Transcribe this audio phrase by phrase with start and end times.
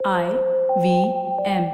[0.00, 0.26] I
[0.78, 0.90] V
[1.44, 1.64] M.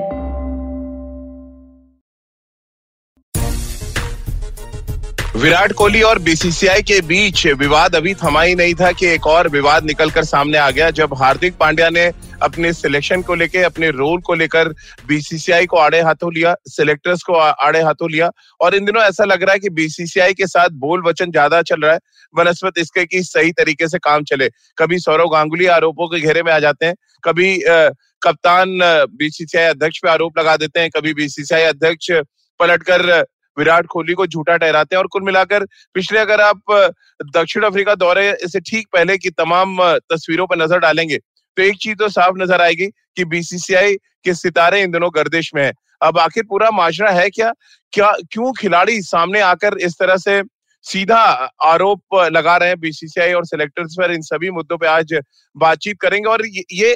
[5.36, 9.48] Virat Kohli और BCCI के बीच विवाद अभी थमा ही नहीं था कि एक और
[9.48, 12.10] विवाद निकलकर सामने आ गया, जब हार्दिक पांड्या ने
[12.42, 14.68] अपने सिलेक्शन को लेकर अपने रोल को लेकर
[15.08, 18.30] बीसीसीआई को आड़े हाथों लिया सिलेक्टर्स को आड़े हाथों लिया।
[18.60, 21.80] और इन दिनों ऐसा लग रहा है कि बीसीसीआई के साथ बोल वचन ज़्यादा चल
[21.80, 21.98] रहा है।
[22.34, 24.48] बनस्पत इसके की सही तरीके से काम चले।
[24.78, 26.94] कभी सौरव गांगुली आरोपों के घेरे में आ जाते हैं,
[27.24, 27.56] कभी
[28.24, 28.78] कप्तान
[29.18, 32.10] बीसीसीआई अध्यक्ष पे आरोप लगा देते हैं। कभी बीसीसीआई अध्यक्ष
[32.60, 33.02] पलटकर
[33.56, 36.72] विराट कोहली को झूठा ठहराते हैं और कुल मिलाकर पिछले अगर आप
[37.34, 39.76] दक्षिण अफ्रीका दौरे से ठीक पहले की तमाम
[40.12, 41.18] तस्वीरों पर नज़र डालेंगे
[41.56, 45.62] तो एक चीज़ तो साफ़ नज़र आएगी कि बीसीसीआई के सितारे इन दिनों गर्दिश में
[45.62, 47.52] है। अब आखिर पूरा माजरा है क्या?
[47.92, 50.40] क्या, क्यों खिलाड़ी सामने आकर इस तरह से
[50.86, 51.18] सीधा
[51.64, 55.14] आरोप लगा रहे हैं बीसीसीआई और सिलेक्टर्स पर। इन सभी मुद्दों पे आज
[55.56, 56.94] बातचीत करेंगे और ये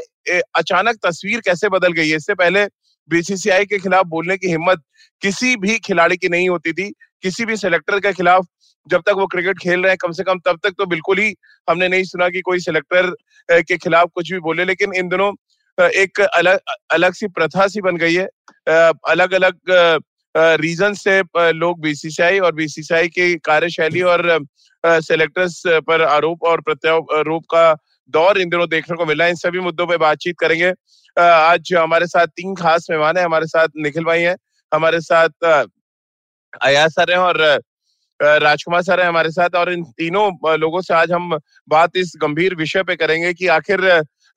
[0.56, 2.16] अचानक तस्वीर कैसे बदल गई है?
[2.16, 2.64] इससे पहले
[3.10, 4.82] बीसीसीआई के खिलाफ बोलने की हिम्मत
[5.22, 8.46] किसी भी खिलाड़ी की नहीं होती थी। किसी भी सिलेक्टर के खिलाफ
[8.86, 11.34] जब तक वो क्रिकेट खेल रहे हैं, कम से कम तब तक तो बिल्कुल ही
[11.68, 13.10] हमने नहीं सुना कि कोई सिलेक्टर
[13.48, 15.32] के खिलाफ कुछ भी बोले, लेकिन इन दिनों
[15.78, 16.60] एक अलग
[16.92, 18.26] अलग सी प्रथा सी बन गई है।
[19.08, 20.00] अलग अलग
[20.34, 21.20] रीजन से
[21.52, 24.46] लोग बीसीसीआई और बीसीसीआई की कार्यशैली और
[24.84, 27.72] सिलेक्टर्स पर आरोप और प्रत्यारोप का
[28.10, 30.72] दौर इन दिनों देखने को मिला। इन सभी मुद्दों पर बातचीत करेंगे।
[31.16, 34.36] आज हमारे साथ तीन खास मेहमान है। हमारे साथ निखिल भाई हैं,
[34.72, 35.44] हमारे साथ
[36.62, 37.40] अयाज सर हैं और
[38.20, 42.54] राजकुमार सर है हमारे साथ और इन तीनों लोगों से आज हम बात इस गंभीर
[42.54, 43.80] विषय पे करेंगे कि आखिर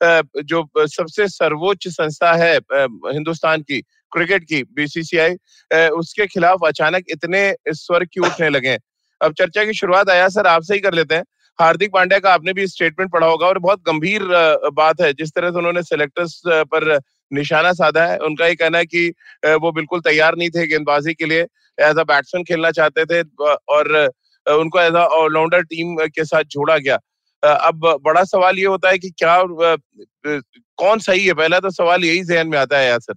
[0.00, 3.82] जो सबसे सर्वोच्च संस्था है हिंदुस्तान की
[4.12, 8.76] क्रिकेट की बीसीसीआई उसके खिलाफ अचानक इतने स्वर क्यों उठने लगे?
[9.20, 11.24] अब चर्चा की शुरुआत आया, सर, आपसे ही कर लेते हैं।
[11.58, 14.22] हार्दिक पांड्या का आपने भी स्टेटमेंट पढ़ा होगा और बहुत गंभीर
[14.74, 16.98] बात है। जिस तरह से उन्होंने सिलेक्टर्स पर
[17.30, 19.08] निशाना साधा है, उनका ये कहना है कि
[19.56, 21.42] वो बिल्कुल तैयार नहीं थे गेंदबाजी के लिए।
[21.78, 23.22] एज अ बैट्समैन खेलना चाहते थे
[23.70, 23.94] और
[24.46, 26.98] उनको एज अ ऑलराउंडर टीम के साथ जोड़ा गया।
[27.42, 31.34] अब बड़ा सवाल ये होता है कि क्या कौन सही है?
[31.34, 33.14] पहला तो सवाल यही जहन में आता है यार सर?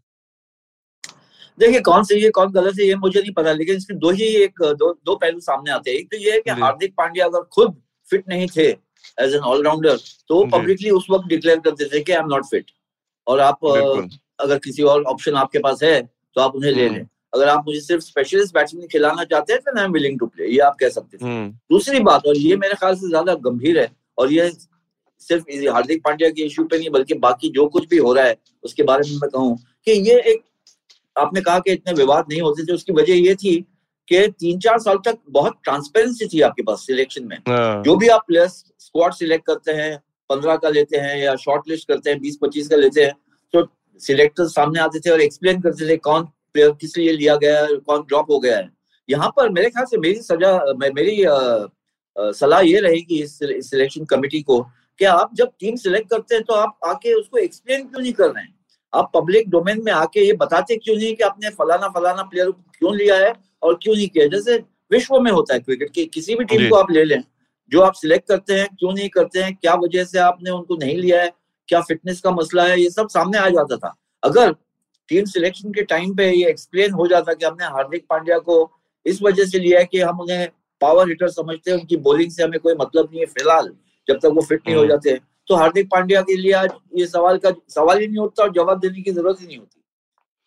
[1.58, 4.26] देखिए कौन सही है कौन गलत है ये मुझे नहीं पता लेकिन इसके दो ही
[4.38, 7.44] एक दो दो पहलू सामने आते हैं। एक तो ये है कि हार्दिक पांड्या अगर
[7.54, 8.68] खुद फिट नहीं थे
[9.18, 9.98] एज एन ऑलराउंडर
[10.30, 12.72] तो पब्लिकली उस वक्त डिक्लेयर करते थे कि आई एम नॉट फिट
[13.28, 17.08] और आप अगर किसी और ऑप्शन आपके पास है तो आप उन्हें ले हम्म। लें।
[17.34, 20.48] अगर आप मुझे सिर्फ़ स्पेशलिस्ट बैट्समैन खिलाना चाहते हैं तो I am willing to play
[20.48, 23.80] ये आप कह सकते थे। हम्म। दूसरी बात और ये मेरे ख्याल से ज़्यादा गंभीर
[23.80, 24.50] है और ये
[25.22, 28.36] सिर्फ़ हार्दिक पांड्या के इश्यू पे नहीं बल्कि बाकी जो कुछ भी हो रहा है
[28.64, 29.56] उसके बारे में मैं कहूँ
[29.88, 30.44] कि ये एक
[31.16, 33.56] आपने कहा कि इतने विवाद नहीं होते थे उसकी वजह ये थी
[34.08, 38.08] कि तीन चार साल तक बहुत ट्रांसपेरेंसी थी आपके पास सिलेक्शन में। हाँ। जो भी
[38.08, 39.98] आप प्लेयर्स स्क्वाड सिलेक्ट करते हैं
[40.30, 43.14] पंद्रह का लेते हैं या शॉर्ट लिस्ट करते हैं बीस पच्चीस का लेते हैं
[43.54, 43.68] तो
[44.02, 47.76] सिलेक्टर सामने आते थे और एक्सप्लेन करते थे कौन प्लेयर किस लिए लिया गया है
[47.78, 48.70] कौन ड्रॉप हो गया है।
[49.10, 51.24] यहाँ पर मेरे ख्याल से मेरी सजा मेरी
[52.34, 53.38] सलाह ये रहेगी इस
[53.70, 54.60] सिलेक्शन कमेटी को
[55.00, 58.30] कि आप जब टीम सिलेक्ट करते हैं तो आप आके उसको एक्सप्लेन क्यों नहीं कर
[58.30, 58.55] रहे हैं?
[58.96, 62.96] आप पब्लिक डोमेन में आके ये बताते क्यों नहीं कि आपने फलाना फलाना प्लेयर क्यों
[62.96, 63.34] लिया है
[63.64, 64.28] और क्यों नहीं किया?
[64.28, 64.58] जैसे
[64.92, 67.24] विश्व में होता है क्रिकेट की किसी भी टीम को आप ले लें
[67.72, 70.98] जो आप सिलेक्ट करते हैं क्यों नहीं करते हैं क्या वजह से आपने उनको नहीं
[70.98, 71.32] लिया है
[71.70, 74.52] क्या फिटनेस का मसला है ये सब सामने आ जाता था। अगर
[75.10, 78.58] टीम सिलेक्शन के टाइम पे ये एक्सप्लेन हो जाता कि हमने हार्दिक पांड्या को
[79.06, 80.48] इस वजह से लिया है कि हम उन्हें
[80.82, 83.72] पावर हिटर समझते हैं उनकी बॉलिंग से हमें कोई मतलब नहीं है फ़िलहाल
[84.08, 85.20] जब तक वो फिट नहीं हो हम्म। जाते।
[85.50, 88.80] तो हार्दिक पांड्या के लिए आज ये सवाल का सवाल ही नहीं होता और जवाब
[88.80, 89.82] देने की ज़रूरत ही नहीं होती।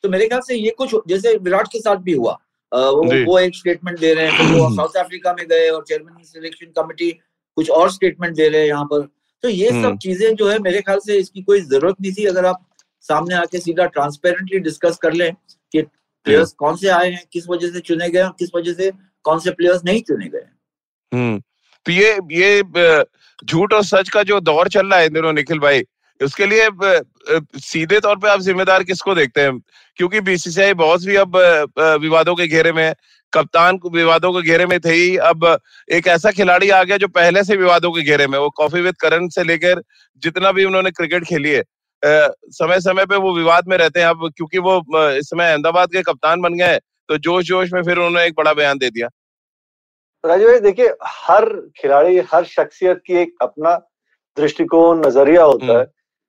[0.05, 2.33] तो मेरे ख्याल से ये कुछ जैसे विराट के साथ भी हुआ।
[2.73, 6.25] वो वो एक स्टेटमेंट दे रहे हैं फिर वो साउथ अफ्रीका में गए और चेयरमैन
[6.25, 7.11] सिलेक्शन कमेटी
[7.57, 9.09] कुछ और स्टेटमेंट दे रहे हैं यहाँ पर।
[9.45, 12.25] तो ये सब हम्म। चीज़ें जो है मेरे ख्याल से इसकी कोई ज़रूरत नहीं थी।
[12.25, 12.65] अगर आप
[13.05, 15.33] सामने आके सीधा ट्रांसपेरेंटली डिस्कस कर लें
[15.73, 18.91] कि प्लेयर्स कौन से आए हैं किस वजह से चुने गए किस वजह से
[19.25, 20.47] कौन से प्लेयर्स नहीं चुने गए
[21.13, 21.41] हम्म।
[21.87, 22.62] तो ये ये
[23.43, 25.83] झूठ और सच का जो दौर चल रहा है दिनों निखिल भाई,
[26.21, 26.69] उसके लिए
[27.61, 29.58] सीधे तौर पे आप जिम्मेदार किसको देखते हैं?
[29.99, 31.37] क्योंकि बीसीसीआई बॉस भी अब
[32.03, 32.93] विवादों के घेरे में
[33.32, 35.58] कप्तान विवादों के घेरे में थे ही, अब
[35.93, 38.97] एक ऐसा खिलाड़ी आ गया जो पहले से विवादों के घेरे में वो कॉफ़ी विद
[39.00, 39.82] करण से लेकर
[40.23, 41.62] जितना भी उन्होंने क्रिकेट खेली है
[42.53, 44.79] समय समय पे वो विवाद में रहते हैं, अब क्योंकि वो
[45.11, 48.53] इस समय अहमदाबाद के कप्तान बन गए तो जोश जोश में फिर उन्होंने एक बड़ा
[48.55, 49.08] बयान दे दिया।
[50.25, 51.44] राजू भाई देखिए हर
[51.76, 53.75] खिलाड़ी हर शख्सियत की एक अपना
[54.37, 55.87] दृष्टिकोण नज़रिया होता हम्म। है।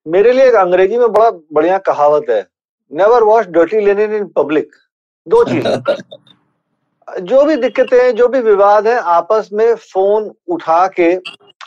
[0.07, 2.45] मेरे लिए एक अंग्रेज़ी में बड़ा बढ़िया कहावत है
[2.91, 4.71] never wash dirty linen in public
[5.27, 5.81] दो चीज़ें।
[7.23, 11.13] जो भी दिक्कतें हैं जो भी विवाद है आपस में फ़ोन उठा के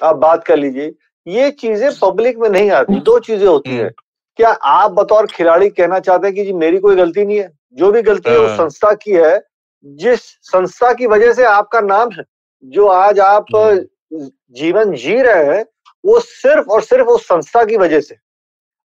[0.02, 0.94] आप बात कर लीजिए
[1.26, 3.90] ये चीज़ें पब्लिक में नहीं आती। दो चीज़ें होती है।
[4.36, 7.50] क्या आप बतौर खिलाड़ी कहना चाहते हैं कि जी मेरी कोई गलती नहीं है?
[7.74, 9.38] जो भी गलती है उस हाँ। संस्था की है
[9.84, 12.24] जिस संस्था की वजह से आपका नाम है
[12.64, 15.64] जो आज आप हम्म। जीवन जी रहे हैं
[16.06, 18.16] वो सिर्फ़ और सिर्फ़ उस संस्था की वजह से।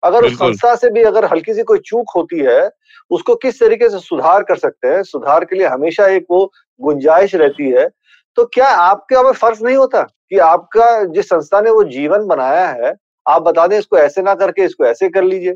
[0.03, 2.71] अगर उस संस्था से भी अगर हल्की सी कोई चूक होती है
[3.11, 7.35] उसको किस तरीके से सुधार कर सकते हैं सुधार के लिए हमेशा एक वो गुंजाइश
[7.35, 7.89] रहती है
[8.37, 12.67] तो क्या आपके हमें फ़र्ज़ नहीं होता कि आपका जिस संस्था ने वो जीवन बनाया
[12.69, 12.95] है
[13.29, 15.55] आप बता दें इसको ऐसे ना करके इसको ऐसे कर लीजिए?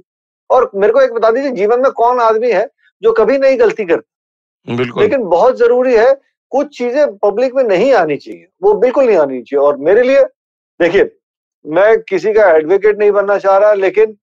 [0.51, 2.69] और मेरे को एक बता दीजिए जीवन में कौन आदमी है
[3.03, 4.10] जो कभी नहीं गलती करता?
[4.69, 6.13] बिल्कुल। लेकिन बहुत ज़रूरी है,
[6.53, 10.23] कुछ चीज़ें पब्लिक में नहीं आनी चाहिए, वो बिल्कुल नहीं आनी चाहिए। और मेरे लिए,
[10.81, 11.11] देखिए,
[11.65, 14.17] मैं किसी का एडवोकेट नहीं बनना चाह रहा, लेकिन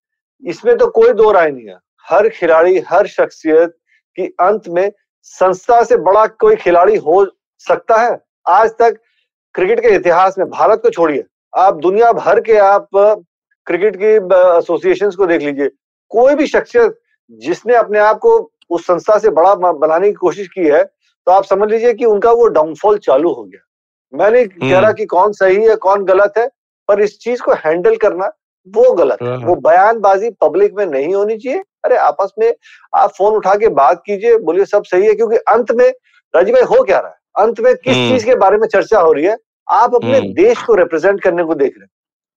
[0.43, 3.75] इसमें तो कोई दो राय नहीं है। हर खिलाड़ी, हर शख्सियत
[4.17, 4.91] की अंत में
[5.23, 7.25] संस्था से बड़ा कोई खिलाड़ी हो
[7.65, 8.99] सकता है। आज तक
[9.55, 11.23] क्रिकेट के इतिहास में भारत को छोड़िए।
[11.53, 12.87] आप दुनिया भर के आप
[13.67, 14.13] क्रिकेट की
[14.57, 15.69] एसोसिएशन को देख लीजिए।
[16.11, 16.99] कोई भी शख्सियत
[17.31, 21.43] जिसने अपने आप को उस संस्था से बड़ा बनाने की कोशिश की है तो आप
[21.43, 23.63] समझ लीजिए कि उनका वो डाउनफॉल चालू हो गया।
[24.13, 26.47] मैं नहीं कह रहा हम्म। कि कौन सही है कौन गलत है
[26.87, 28.29] पर इस चीज़ को हैंडल करना
[28.67, 32.53] वो गलत है। हाँ, वो बयानबाजी पब्लिक में नहीं होनी चाहिए। अरे आपस में
[32.95, 35.87] आप फ़ोन उठा के बात कीजिए बोलिए सब सही है क्योंकि अंत में
[36.33, 37.45] राजीव भाई हो क्या रहा है?
[37.45, 39.37] अंत में किस हम्म। चीज़ के बारे में चर्चा हो रही है?
[39.67, 41.89] आप अपने हम्म। देश को रिप्रेजेंट करने को देख रहे हैं।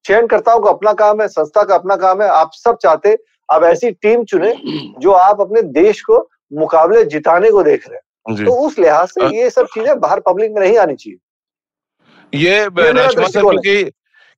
[0.04, 3.16] चयनकर्ताओं का अपना काम है संस्था का अपना काम है आप सब चाहते
[3.50, 4.52] आप ऐसी टीम चुने
[5.00, 6.18] जो आप अपने देश को
[6.58, 10.50] मुकाबले जिताने को देख रहे हैं। तो उस लिहाज से ये सब चीज़ें बाहर पब्लिक
[10.52, 11.18] में नहीं आनी चाहिए।
[12.32, 13.82] ये सर क्योंकि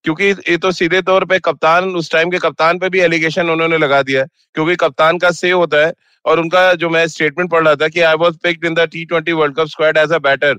[0.04, 3.78] क्योंकि ये तो सीधे तौर पे कप्तान उस टाइम के कप्तान पे भी एलिगेशन उन्होंने
[3.78, 5.92] लगा दिया है क्योंकि कप्तान का से होता है
[6.24, 9.04] और उनका जो मैं स्टेटमेंट पढ़ रहा था कि I was picked in the T
[9.04, 10.58] twenty world cup squad as a batter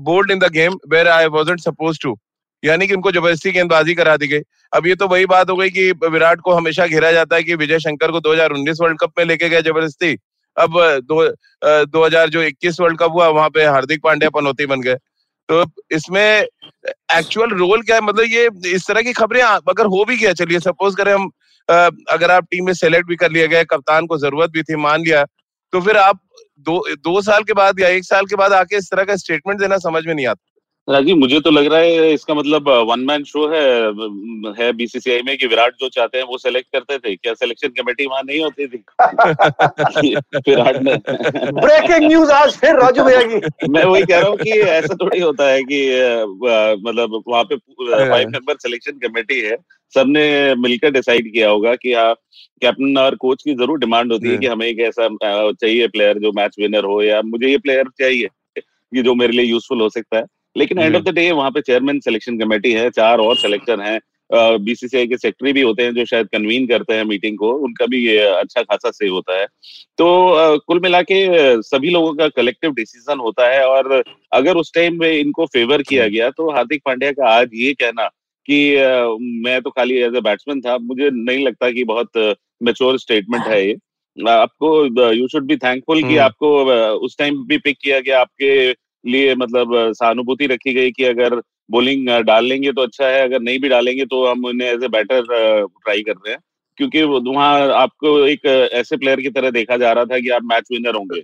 [0.00, 2.16] bold in the game where I wasn't suppose to
[2.62, 4.40] यानी कि उनको ज़बरदस्ती गेंदबाजी करा दी गई।
[4.72, 7.54] अब ये तो वही बात हो गई कि विराट को हमेशा घेरा जाता है कि
[7.56, 10.16] विजय शंकर को 2019 वर्ल्ड कप में लेके गए ज़बरदस्ती।
[10.56, 11.26] अब दो
[11.86, 14.94] दो हज़ार जो 21 वर्ल्ड कप हुआ, वहाँ पे हार्दिक पांड्या पनौती बन गए।
[15.48, 16.46] तो इसमें
[17.14, 18.02] एक्चुअल रोल क्या है?
[18.02, 21.30] मतलब ये इस तरह की खबरें अगर हो भी गया, चलिए सपोज़ करें हम
[22.10, 25.02] अगर आप टीम में सेलेक्ट भी कर लिए गए कप्तान को ज़रूरत भी थी, मान
[25.02, 25.24] लिया
[25.72, 26.20] तो फिर आप
[26.66, 29.60] दो दो साल के बाद या एक साल के बाद आके इस तरह का स्टेटमेंट
[29.60, 30.47] देना समझ में नहीं आता।
[30.88, 33.62] राजीव मुझे तो लग रहा है इसका मतलब वन मैन शो है
[34.58, 38.06] है बीसीसीआई में कि विराट जो चाहते हैं वो सेलेक्ट करते थे। क्या सिलेक्शन कमेटी
[38.06, 38.78] वहाँ नहीं होती थी?
[40.48, 40.94] विराट ने
[41.60, 45.20] ब्रेकिंग न्यूज़ आज फिर राजू भैया की। मैं वही कह रहा हूँ कि ऐसा थोड़ी
[45.20, 45.80] होता है कि
[46.84, 49.56] मतलब वहाँ पे फाइव मेंबर सिलेक्शन कमेटी है।
[49.94, 50.24] सबने
[50.54, 52.16] मिलकर डिसाइड किया होगा कि आप
[52.62, 55.08] कैप्टन और कोच की ज़रूर डिमांड होती है हम्म। कि हमें एक ऐसा
[55.52, 59.44] चाहिए प्लेयर जो मैच विनर हो या मुझे ये प्लेयर चाहिए कि जो मेरे लिए
[59.44, 60.24] यूजफुल हो सकता है।
[60.58, 63.98] लेकिन एंड ऑफ़ द डे वहाँ पे चेयरमैन सिलेक्शन कमेटी है चार और सिलेक्टर हैं
[64.32, 67.98] बीसीसीआई के सेक्रेटरी भी होते हैं जो शायद कन्वीन करते हैं मीटिंग को उनका भी
[68.06, 69.46] ये अच्छा खासा से होता है।
[69.98, 71.20] तो कुल मिला के
[71.62, 74.02] सभी लोगों का कलेक्टिव डिसीज़न होता है और
[74.32, 78.06] अगर उस टाइम में इनको फेवर किया गया तो हार्दिक पांड्या का आज ये कहना
[78.48, 78.60] कि
[79.44, 82.18] मैं तो खाली एज ए बैट्समैन था मुझे नहीं लगता कि बहुत
[82.62, 83.76] मेच्योर स्टेटमेंट है ये।
[84.30, 84.68] आपको
[85.12, 86.64] यू शुड बी थैंकफुल कि हम्म। आपको
[87.06, 88.72] उस टाइम भी पिक किया गया आपके
[89.04, 91.34] लिए मतलब सहानुभूति रखी गई कि अगर
[91.70, 94.88] बोलिंग डाल लेंगे तो अच्छा है, अगर नहीं भी डालेंगे तो हम उन्हें एज ए
[94.88, 96.40] बैटर ट्राई कर रहे हैं।
[96.78, 100.68] क्योंकि वहाँ आपको एक ऐसे प्लेयर की तरह देखा जा रहा था कि आप मैच
[100.72, 101.20] विनर होंगे।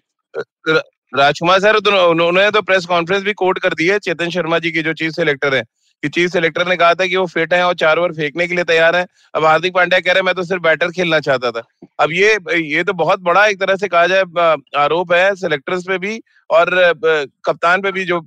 [1.13, 4.83] राजकुमार सर, उन्होंने तो प्रेस कॉन्फ्रेंस भी कोट कर दी है, चेतन शर्मा जी की
[4.83, 5.63] जो चीफ सेलेक्टर है।
[6.05, 8.55] कि चीफ सेलेक्टर ने कहा था कि वो फिट है और चार ओवर फेंकने के
[8.55, 11.51] लिए तैयार है। अब हार्दिक पांड्या कह रहे हैं मैं तो सिर्फ़ बैटर खेलना चाहता
[11.51, 11.63] था।
[12.01, 14.23] अब ये ये तो बहुत बड़ा एक तरह से कहा जाए
[14.77, 16.21] आरोप है सेलेक्टर्स पे भी
[16.51, 16.71] और
[17.47, 18.21] कप्तान पे भी जो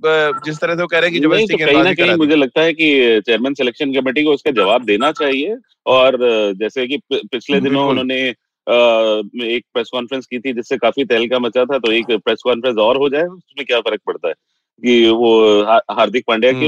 [0.44, 2.60] जिस तरह से वो कह रहे हैं कि नहीं तो कहीं ना कहीं मुझे लगता
[2.60, 2.90] है कि
[3.26, 5.56] चेयरमैन सिलेक्शन कमेटी को उसका जवाब देना चाहिए
[5.86, 6.18] और
[6.58, 8.20] जैसे कि पिछले दिनों उन्होंने
[9.48, 12.96] एक प्रेस कॉन्फ्रेंस की थी जिससे काफ़ी तहलका मचा था तो एक प्रेस कॉन्फ्रेंस और
[12.96, 14.34] हो जाए उसमें क्या फ़र्क पड़ता है?
[14.82, 15.30] कि वो
[15.90, 16.66] हार्दिक पांड्या की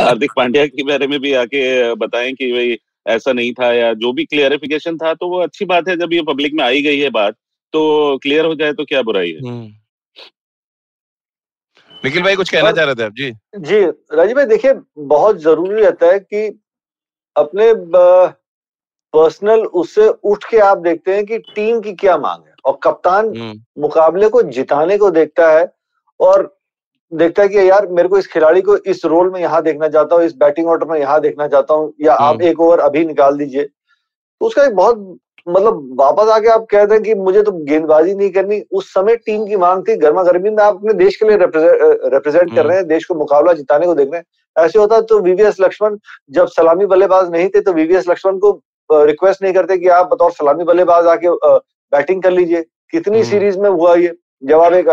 [0.00, 1.62] हार्दिक पांड्या के बारे में भी आके
[1.94, 5.88] बताएँ कि भाई ऐसा नहीं था या जो भी क्लियरिफिकेशन था तो वो अच्छी बात
[5.88, 7.34] है जब ये पब्लिक में आई गई है बात
[7.74, 9.40] तो क्लियर हो जाए तो क्या बुराई है?
[9.40, 9.70] हम्म।
[12.04, 13.12] निखिल भाई कुछ कहना चाह रहे थे आप?
[13.12, 13.80] जी। जी
[14.16, 16.46] राजीव भाई देखिए बहुत ज़रूरी रहता है कि
[17.36, 17.72] अपने
[19.14, 23.36] पर्सनल उससे उठ के आप देखते हैं कि टीम की क्या मांग है और कप्तान
[23.36, 25.70] हम्म, मुकाबले को जिताने को देखता है
[26.20, 26.61] और
[27.12, 30.16] देखता है कि यार मेरे को इस खिलाड़ी को इस रोल में यहाँ देखना चाहता
[30.16, 33.04] हूँ इस बैटिंग ऑर्डर में यहाँ देखना चाहता हूँ या आप हम्म। एक ओवर अभी
[33.06, 37.52] निकाल दीजिए। तो उसका एक बहुत मतलब वापस आके आप कह दें कि मुझे तो
[37.52, 41.16] गेंदबाजी नहीं करनी। उस समय टीम की मांग थी गर्मा गर्मी में आप अपने देश
[41.16, 44.78] के लिए रिप्रेजेंट कर रहे हैं देश को मुकाबला जिताने को देख रहे हैं। ऐसे
[44.78, 45.96] होता तो वीवीएस लक्ष्मण
[46.30, 48.50] जब सलामी बल्लेबाज नहीं थे तो वीवीएस लक्ष्मण को
[48.90, 51.28] रिक्वेस्ट नहीं करते कि आप बतौर सलामी बल्लेबाज आके
[51.92, 54.12] बैटिंग कर लीजिए। कितनी सीरीज़ में हुआ ये?
[54.44, 54.88] जब आप एक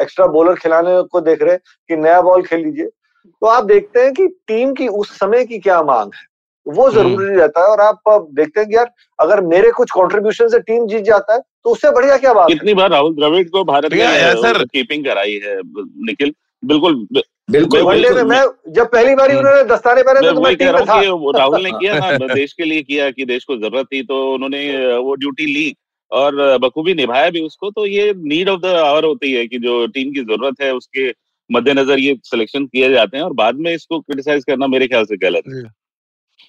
[0.00, 4.12] एक्स्ट्रा बॉलर खिलाने को देख रहे कि नया बॉल खेल लीजिए। तो आप देखते हैं
[4.12, 6.28] कि टीम की उस समय की क्या मांग है।
[6.66, 8.90] वो हम्म। ज़रूरी रहता है और आप देखते हैं कि यार
[9.20, 12.74] अगर मेरे कुछ कॉन्ट्रीब्यूशन से टीम जीत जाता है तो उससे बढ़िया क्या बात कितनी
[12.74, 14.06] बार राहुल द्रविड़ को भारत ने
[14.42, 15.60] सर। कीपिंग कराई है
[16.06, 16.34] निखिल?
[16.64, 17.06] बिल्कुल
[17.50, 20.84] बिल्कुल वनडे में मैं जब पहली बार हम्म। उन्होंने दस्ताने पहने तो मैं टीम में
[20.86, 22.00] था कि वो राहुल ने किया ना
[22.34, 25.74] देश के लिए किया कि देश को ज़रूरत थी तो उन्होंने वो ड्यूटी ली।
[26.12, 29.86] और बखूबी निभाया भी उसको तो ये नीड ऑफ़ द आवर होती है कि जो
[29.88, 31.08] टीम की ज़रूरत है, उसके
[31.50, 35.16] मद्देनजर ये सिलेक्शन किए जाते हैं और बाद में इसको क्रिटिसाइज करना मेरे ख्याल से
[35.16, 35.62] गलत है।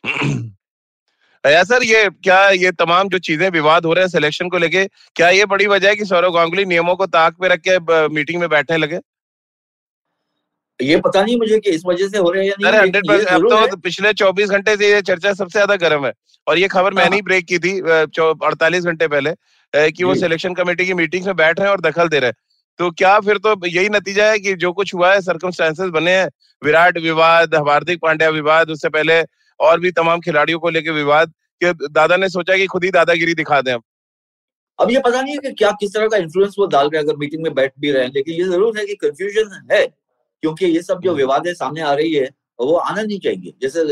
[1.46, 4.86] या सर, ये क्या ये तमाम जो चीज़ें विवाद हो रहे हैं सिलेक्शन को लेके,
[5.15, 8.39] क्या ये बड़ी वजह है कि सौरव गांगुली नियमों को ताक पे रख के मीटिंग
[8.39, 9.00] में बैठने लगे?
[10.82, 13.12] ये पता नहीं मुझे कि इस वजह से हो रहे हैं या अरे नहीं हंड्रेड
[13.12, 16.12] लेकिन ये परसेंट अब तो पिछले चौबीस घंटे से ये चर्चा सबसे ज़्यादा गर्म है।
[16.48, 19.34] और ये खबर मैंने ही। ब्रेक की थी अड़तालीस घंटे पहले
[19.92, 22.36] कि वो सिलेक्शन कमेटी की मीटिंग में बैठ रहे हैं और दखल दे रहे हैं।
[22.80, 26.28] तो क्या फिर तो यही नतीजा है कि जो कुछ हुआ है सर्कमस्टांसेस बने हैं।
[26.62, 29.22] विराट विवाद हार्दिक पांड्या विवाद उससे पहले
[29.60, 33.34] और भी तमाम खिलाड़ियों को लेकर विवाद कि दादा ने सोचा कि खुद ही दादागिरी
[33.36, 33.84] दिखा दें अब
[34.80, 37.06] अब ये पता नहीं है कि क्या किस तरह का इन्फ्लुएंस वो डाल रहे हैं
[37.06, 39.82] अगर मीटिंग में बैठ भी रहे हैं लेकिन ये ज़रूर है कि कंफ्यूजन है।
[40.44, 42.30] क्योंकि ये सब जो विवाद विवादें सामने आ रही है
[42.60, 43.84] वो आना नहीं चाहिए। जैसे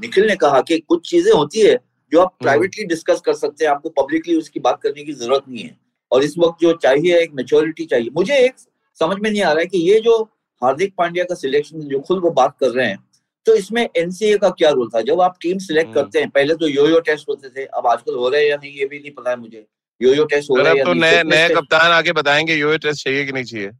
[0.00, 1.74] निखिल ने कहा कि कुछ चीज़ें होती है
[2.12, 5.44] जो आप हम्म। प्राइवेटली डिस्कस कर सकते हैं आपको पब्लिकली उसकी बात करने की ज़रूरत
[5.48, 5.76] नहीं है।
[6.12, 8.54] और इस वक्त जो चाहिए एक मेच्योरिटी चाहिए। मुझे एक
[8.98, 10.20] समझ में नहीं आ रहा है कि ये जो
[10.62, 12.98] हार्दिक पांड्या का सिलेक्शन जो खुद वो बात कर रहे हैं
[13.46, 15.00] तो इसमें एनसीए का क्या रोल था?
[15.02, 17.86] जब आप टीम सिलेक्ट हम्म। करते हैं पहले तो यो यो टेस्ट होते थे अब
[17.86, 19.64] आजकल हो रहे हैं या नहीं ये भी नहीं पता है मुझे।
[20.00, 23.04] यो यो टेस्ट हो रहा हैं तो नए नए कप्तान आके बताएँगे यो यो टेस्ट
[23.04, 23.70] चाहिए कि नहीं चाहिए?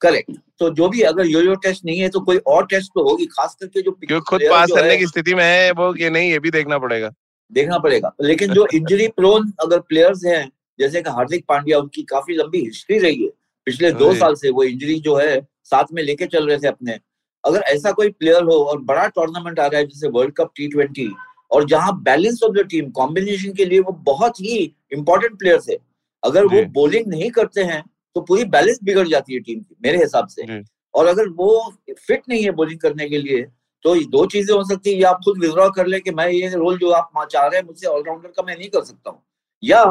[0.00, 3.10] करेक्ट तो जो भी अगर यो यो टेस्ट नहीं है तो कोई और टेस्ट तो
[3.10, 6.30] होगी खास करके जो क्योंकि खुद पास करने की स्थिति में है वो कि नहीं
[6.30, 7.12] ये भी देखना पड़ेगा।
[7.52, 12.36] देखना पड़ेगा। लेकिन जो इंजरी प्रोन अगर प्लेयर्स हैं जैसे कि हार्दिक पांड्या उनकी काफ़ी
[12.36, 13.30] लंबी हिस्ट्री रही है।
[13.64, 16.98] पिछले दो साल से वो इंजरी जो है साथ में लेके चल रहे थे अपने।
[17.44, 20.68] अगर ऐसा कोई प्लेयर हो और बड़ा टूर्नामेंट आ रहा है जैसे वर्ल्ड कप टी
[20.68, 21.10] ट्वेंटी
[21.50, 25.76] और जहाँ balance of the team combination के लिए वो बहुत ही इंपॉर्टेंट प्लेयर्स है।
[26.24, 27.84] अगर वो जी। बॉलिंग नहीं करते हैं
[28.16, 30.60] तो पूरी बैलेंस बिगड़ जाती है टीम की मेरे हिसाब से।
[30.94, 31.48] और अगर वो
[31.90, 33.42] फिट नहीं है बॉलिंग करने के लिए
[33.84, 36.28] तो ये दो चीज़ें हो सकती है। या आप खुद विड्रॉ कर ले कि मैं
[36.28, 39.22] ये रोल जो आप चाह रहे हैं मुझसे ऑलराउंडर का मैं नहीं कर सकता हूँ।
[39.62, 39.82] या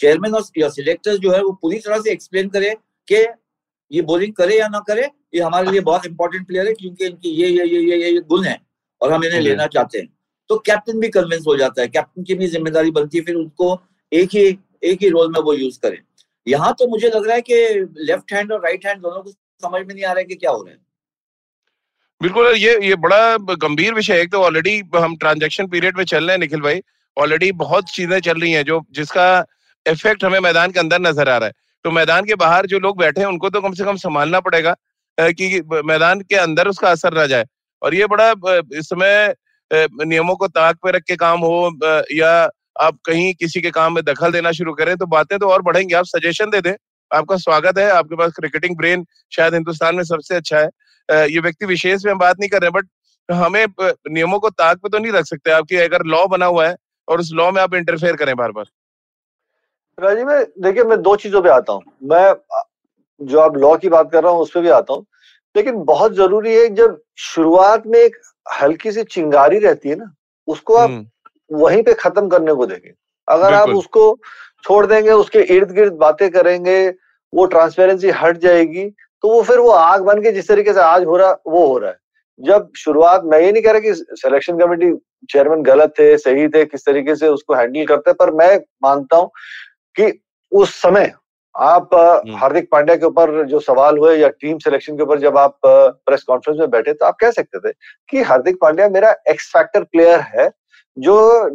[0.00, 2.74] चेयरमैन और या सिलेक्टर जो है वो पूरी तरह से एक्सप्लेन करे
[3.08, 3.26] कि
[3.90, 5.02] ये बॉलिंग करे या ना करे
[5.34, 8.20] ये हमारे लिए बहुत इंपॉर्टेंट प्लेयर है क्योंकि इनकी ये ये ये ये ये, ये
[8.20, 8.58] गुण है
[9.00, 10.08] और हम इन्हें लेना चाहते हैं।
[10.50, 13.78] तो कैप्टन भी कन्विंस हो जाता है। कैप्टन की भी ज़िम्मेदारी बनती है फिर उनको
[14.12, 14.46] एक ही
[14.84, 15.98] एक ही रोल में वो यूज़ करें।
[16.46, 17.54] यहाँ तो मुझे लग रहा है कि
[18.00, 20.50] लेफ़्ट हैंड और राइट हैंड दोनों को समझ में नहीं आ रहा है कि क्या
[20.50, 20.78] हो रहा है।
[22.20, 26.32] बिल्कुल, ये ये बड़ा गंभीर विषय है। तो ऑलरेडी हम ट्रांजैक्शन पीरियड में चल रहे
[26.32, 26.80] हैं निखिल भाई।
[27.16, 29.44] ऑलरेडी बहुत चीज़ें चल रही हैं जो, जिसका
[29.86, 31.52] इफ़ेक्ट हमें मैदान के अंदर नज़र आ रहा है।
[31.84, 34.74] तो मैदान के बाहर जो लोग बैठे हैं, उनको तो कम से कम संभालना पड़ेगा
[35.18, 37.46] कि मैदान के अंदर उसका असर रह जाए।
[37.82, 38.30] और ये बड़ा
[38.72, 39.34] इस समय
[39.70, 41.70] नियमों को ताक पे रख के काम हो
[42.12, 45.62] या आप कहीं किसी के काम में दखल देना शुरू करें तो बातें तो और
[45.62, 46.74] बढ़ेंगी। आप सजेशन दे दें।
[47.10, 51.66] आपका स्वागत है। आपके पास क्रिकेटिंग ब्रेन शायद हिंदुस्तान में सबसे अच्छा है। ये व्यक्ति
[51.66, 52.88] विशेष में हम बात नहीं कर रहे बट
[53.28, 56.76] हमें नियमों को ताक पे तो नहीं रख सकते। आपकी अगर लॉ बना हुआ है
[57.08, 58.64] और उस लॉ में आप इंटरफेयर करें बार बार।
[59.98, 62.34] राजीव मैं देखिए मैं दो चीज़ों पे आता हूँ। मैं
[63.20, 65.06] जो आप लॉ की बात कर रहा हूँ उस पर भी आता हूँ।
[65.54, 70.12] लेकिन बहुत ज़रूरी है जब शुरुआत में एक हल्की सी चिंगारी रहती है ना
[70.48, 70.90] उसको आप
[71.52, 72.92] वहीं पे खत्म करने को देंगे।
[73.28, 74.18] अगर आप उसको
[74.64, 76.88] छोड़ देंगे उसके इर्द गिर्द बातें करेंगे
[77.32, 78.84] वो ट्रांसपेरेंसी हट जाएगी
[79.24, 81.78] तो वो फिर वो आग बन के जिस तरीके से आज हो रहा वो हो
[81.78, 81.98] रहा है।
[82.40, 84.92] जब शुरुआत मैं ये नहीं कह रहा कि सिलेक्शन कमेटी
[85.30, 89.30] चेयरमैन गलत थे सही थे किस तरीके से उसको हैंडल करते पर मैं मानता हूँ
[89.96, 90.12] कि
[90.52, 91.12] उस समय
[91.54, 91.94] आप
[92.36, 96.22] हार्दिक पांड्या के ऊपर जो सवाल हुए या टीम सिलेक्शन के ऊपर जब आप प्रेस
[96.22, 97.72] कॉन्फ्रेंस में बैठे तो आप कह सकते थे
[98.08, 100.48] कि हार्दिक पांड्या मेरा एक्स फैक्टर प्लेयर है
[100.96, 101.14] जो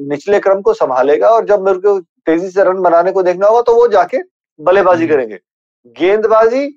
[0.09, 3.61] निचले क्रम को संभालेगा और जब मेरे को तेज़ी से रन बनाने को देखना होगा
[3.61, 4.17] तो वो जाके
[4.59, 5.37] बल्लेबाजी हम्म। करेंगे।
[5.95, 6.67] गेंदबाजी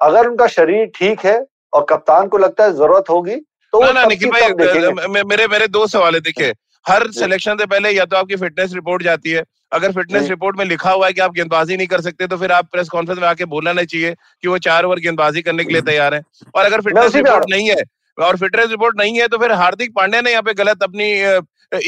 [0.00, 3.36] अगर उनका शरीर ठीक है और कप्तान को लगता है ज़रूरत होगी
[3.72, 6.54] तो ना ना निखिल भाई मेरे मेरे दो सवाल है देखिए।
[6.86, 10.64] हर। सिलेक्शन से पहले या तो आपकी फिटनेस रिपोर्ट जाती है। अगर फिटनेस रिपोर्ट में
[10.64, 13.26] लिखा हुआ है कि आप गेंदबाजी नहीं कर सकते तो फिर आप प्रेस कॉन्फ्रेंस में
[13.28, 16.22] आके बोलना नहीं चाहिए कि वो चार ओवर गेंदबाजी करने के लिए तैयार है।
[16.54, 17.82] और अगर फिटनेस रिपोर्ट नहीं है
[18.18, 21.10] और फिटनेस रिपोर्ट नहीं है तो फिर हार्दिक पांड्या ने यहाँ पे गलत अपनी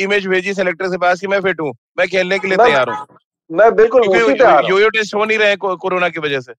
[0.02, 3.16] इमेज भेजी सेलेक्टर के पास कि मैं फिट हूँ मैं खेलने के लिए तैयार हूँ।
[3.50, 6.20] मैं बिल्कुल उसी पे आ रहा हूँ। यो यो टेस्ट हो नहीं रहे कोरोना की
[6.20, 6.52] वजह से।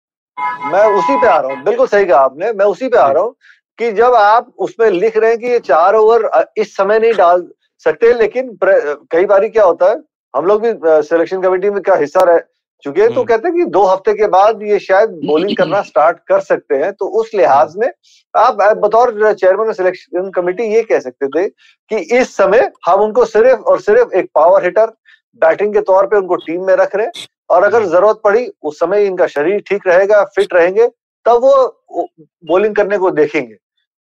[0.72, 3.24] मैं उसी पे आ रहा हूँ बिल्कुल सही कहा आपने मैं उसी पे आ रहा
[3.24, 3.36] हूँ
[3.80, 7.48] कि जब आप उसमें लिख रहे हैं कि ये चार ओवर इस समय नहीं डाल
[7.86, 9.96] सकते लेकिन कई बार क्या होता है
[10.34, 10.72] हम लोग भी
[11.04, 12.44] सिलेक्शन कमेटी में का हिस्सा रह
[12.84, 16.40] चुके तो कहते हैं कि दो हफ़्ते के बाद ये शायद बॉलिंग करना स्टार्ट कर
[16.42, 17.90] सकते हैं तो उस लिहाज में
[18.34, 21.48] आप बतौर चेयरमैन ऑफ़ सिलेक्शन कमेटी ये कह सकते थे
[21.92, 24.94] कि इस समय हम उनको सिर्फ़ और सिर्फ़ एक पावर हिटर
[25.42, 28.80] बैटिंग के तौर पे उनको टीम में रख रहे हैं और अगर ज़रूरत पड़ी उस
[28.80, 30.88] समय इनका शरीर ठीक रहेगा फिट रहेंगे
[31.26, 32.08] तब वो
[32.46, 33.56] बॉलिंग करने को देखेंगे।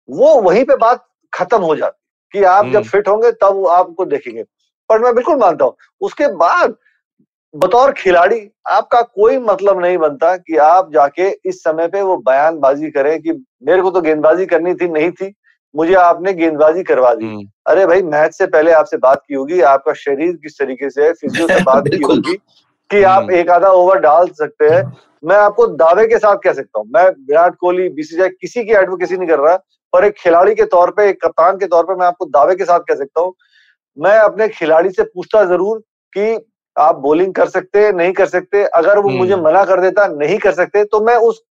[0.08, 4.04] वो वहीं पे बात खत्म हो जाती कि आप जब फिट हम्म। होंगे तब आपको
[4.04, 4.42] देखेंगे।
[4.90, 6.76] पर मैं बिल्कुल मानता हूँ उसके बाद
[7.54, 12.90] बतौर खिलाड़ी आपका कोई मतलब नहीं बनता कि आप जाके इस समय पे वो बयानबाजी
[12.90, 15.32] करें कि मेरे को तो गेंदबाजी करनी थी नहीं थी
[15.74, 19.60] मुझे आपने गेंदबाजी करवा दी हम्म। अरे भाई मैच से पहले आपसे बात की होगी
[19.68, 22.36] आपका शरीर किस तरीके से है फिजियो से बात की होगी
[22.90, 24.82] कि आप हम्म। एक आधा ओवर डाल सकते हैं
[25.22, 29.16] मैं आपको दावे के साथ कह सकता हूँ मैं विराट कोहली बीसीसीआई किसी की एडवोकेसी
[29.16, 29.56] नहीं कर रहा
[29.92, 32.64] पर एक खिलाड़ी के तौर पे एक कप्तान के तौर पे मैं आपको दावे के
[32.64, 33.34] साथ कह सकता हूँ
[33.96, 35.78] मैं अपने खिलाड़ी से पूछता ज़रूर
[36.12, 36.36] कि
[36.76, 40.06] आप बॉलिंग कर सकते हैं नहीं कर सकते अगर वो मुझे हम्म। मना कर देता
[40.08, 41.42] नहीं कर सकते तो मैं उस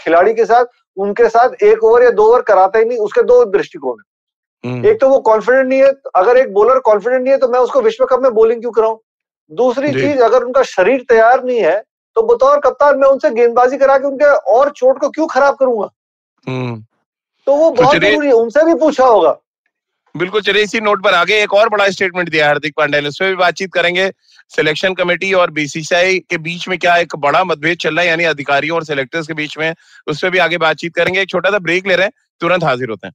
[0.00, 0.64] खिलाड़ी के साथ
[0.96, 4.86] उनके साथ एक ओवर या दो ओवर कराता ही नहीं उसके दो दृष्टिकोण है हम्म।
[4.86, 7.80] एक तो वो कॉन्फिडेंट नहीं है अगर एक बॉलर कॉन्फिडेंट नहीं है तो मैं उसको
[7.80, 8.96] विश्व कप में बॉलिंग क्यों कराऊं
[9.50, 11.78] दूसरी चीज़ अगर उनका शरीर तैयार नहीं है
[12.16, 15.88] तो बतौर कप्तान मैं उनसे गेंदबाजी करा के उनके और चोट को क्यों खराब करूँगा
[16.46, 16.76] हम्म।
[17.46, 19.36] तो वो तो बहुत ज़रूरी है उनसे भी पूछा होगा
[20.16, 23.30] बिल्कुल, चलिए इसी नोट पर आगे एक और बड़ा स्टेटमेंट दिया हार्दिक पांड्या ने, उसमें
[23.30, 24.10] भी बातचीत करेंगे
[24.50, 28.24] सिलेक्शन कमेटी और बीसीसीआई के बीच में क्या एक बड़ा मतभेद चल रहा है, यानी
[28.24, 29.74] अधिकारियों और सिलेक्टर्स के बीच में
[30.06, 32.90] उस पर भी आगे बातचीत करेंगे। एक छोटा सा ब्रेक ले रहे हैं, तुरंत हाजिर
[32.90, 33.14] होते हैं।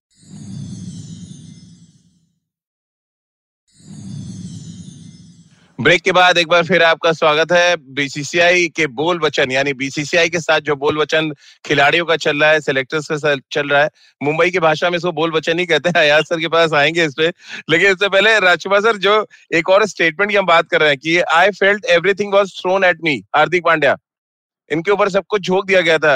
[5.81, 10.29] ब्रेक के बाद एक बार फिर आपका स्वागत है बीसीसीआई के बोल वचन, यानी बीसीसीआई
[10.29, 11.31] के साथ जो बोल वचन
[11.65, 13.89] खिलाड़ियों का चल रहा है सिलेक्टर्स का चल रहा है,
[14.21, 17.05] मुंबई की भाषा में इसको बोल वचन ही कहते हैं अयाज सर के पास आएँगे
[17.05, 17.27] इस पे।
[17.69, 20.97] लेकिन इससे पहले राजकुमार सर, जो एक और स्टेटमेंट की हम बात कर रहे हैं
[20.97, 23.95] कि I felt everything was thrown at me Hardik Pandya.
[24.71, 26.15] इनके ऊपर सब कुछ झोंक दिया गया था।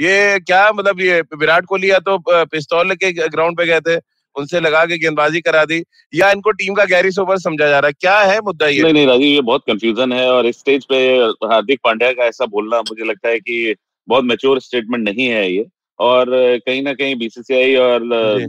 [0.00, 3.96] ये क्या मतलब ये विराट कोहली या तो पिस्तौल के ग्राउंड पे गए थे?
[4.36, 7.86] उनसे लगा के गेंदबाजी करा दी या इनको टीम का गैरी सोवर समझा जा रहा
[7.86, 7.92] है?
[7.92, 8.82] क्या है मुद्दा ये?
[8.82, 10.98] नहीं नहीं राजीव ये बहुत कंफ्यूजन है और इस स्टेज पे
[11.46, 13.74] हार्दिक पांड्या का ऐसा बोलना मुझे लगता है कि
[14.08, 15.66] बहुत मेच्योर स्टेटमेंट नहीं है ये।
[15.98, 16.26] और
[16.66, 18.08] कहीं ना कहीं बीसीसीआई और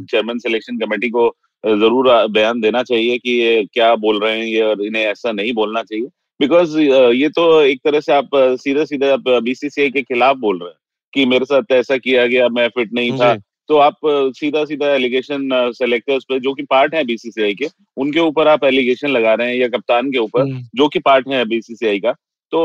[0.10, 1.30] चेयरमैन सिलेक्शन कमेटी को
[1.63, 5.54] ज़रूर बयान देना चाहिए कि ये क्या बोल रहे हैं ये और इन्हें ऐसा नहीं
[5.54, 6.08] बोलना चाहिए।
[6.39, 8.30] बिकॉज़ ये तो एक तरह से आप
[8.62, 10.78] सीधे सीधे आप बीसीसीआई के खिलाफ बोल रहे हैं
[11.13, 13.34] कि मेरे साथ ऐसा किया गया मैं फिट नहीं था
[13.69, 13.95] तो आप
[14.36, 19.10] सीधा सीधा एलिगेशन सेलेक्टर्स पे जो कि पार्ट है बीसीसीआई के उनके ऊपर आप एलिगेशन
[19.10, 22.12] लगा रहे हैं या कप्तान के ऊपर हम्म। जो कि पार्ट है बीसीसीआई का
[22.52, 22.62] तो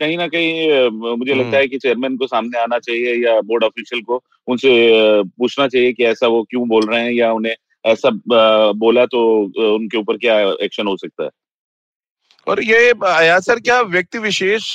[0.00, 3.64] कहीं ना कहीं मुझे लगता हम्म। है कि चेयरमैन को सामने आना चाहिए या बोर्ड
[3.64, 4.72] ऑफिशियल को उनसे
[5.22, 7.54] पूछना चाहिए कि ऐसा वो क्यों बोल रहे हैं या उन्हें
[7.84, 8.10] ऐसा
[8.76, 9.24] बोला तो
[9.66, 11.30] उनके ऊपर क्या एक्शन हो सकता है
[12.46, 14.72] और ये आया सर क्या व्यक्ति विशेष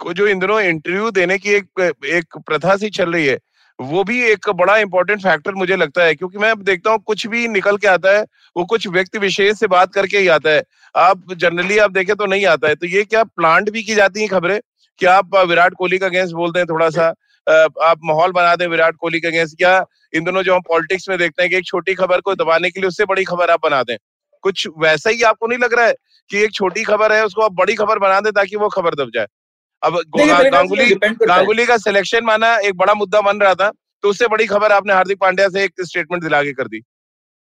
[0.00, 1.80] को जो इन दिनों इंटरव्यू देने की एक
[2.12, 3.38] एक प्रथा सी चल रही है
[3.78, 7.46] वो भी एक बड़ा इंपॉर्टेंट फैक्टर मुझे लगता है क्योंकि मैं देखता हूँ कुछ भी
[7.48, 8.22] निकल के आता है
[8.56, 10.62] वो कुछ व्यक्ति विशेष से बात करके ही आता है।
[10.94, 14.20] आप जनरली आप देखें तो नहीं आता है। तो ये क्या प्लांट भी की जाती
[14.20, 14.58] है खबरें?
[15.00, 17.06] कि आप विराट कोहली का अगेंस्ट बोलते हैं थोड़ा सा
[17.84, 19.84] आप माहौल बना दें विराट कोहली के अगेंस्ट क्या
[20.14, 22.80] इन दोनों जो हम पॉलिटिक्स में देखते हैं कि एक छोटी खबर को दबाने के
[22.80, 23.96] लिए उससे बड़ी खबर आप बना दें।
[24.44, 25.94] कुछ वैसा ही आपको नहीं लग रहा है
[26.30, 29.10] कि एक छोटी खबर है उसको आप बड़ी खबर बना दें ताकि वो खबर दब
[29.14, 29.26] जाए?
[29.86, 33.70] अब गांगुली गांगुली का सिलेक्शन माना एक बड़ा मुद्दा बन रहा था
[34.04, 36.82] तो उससे बड़ी खबर आपने हार्दिक पांड्या से एक स्टेटमेंट दिला के कर दी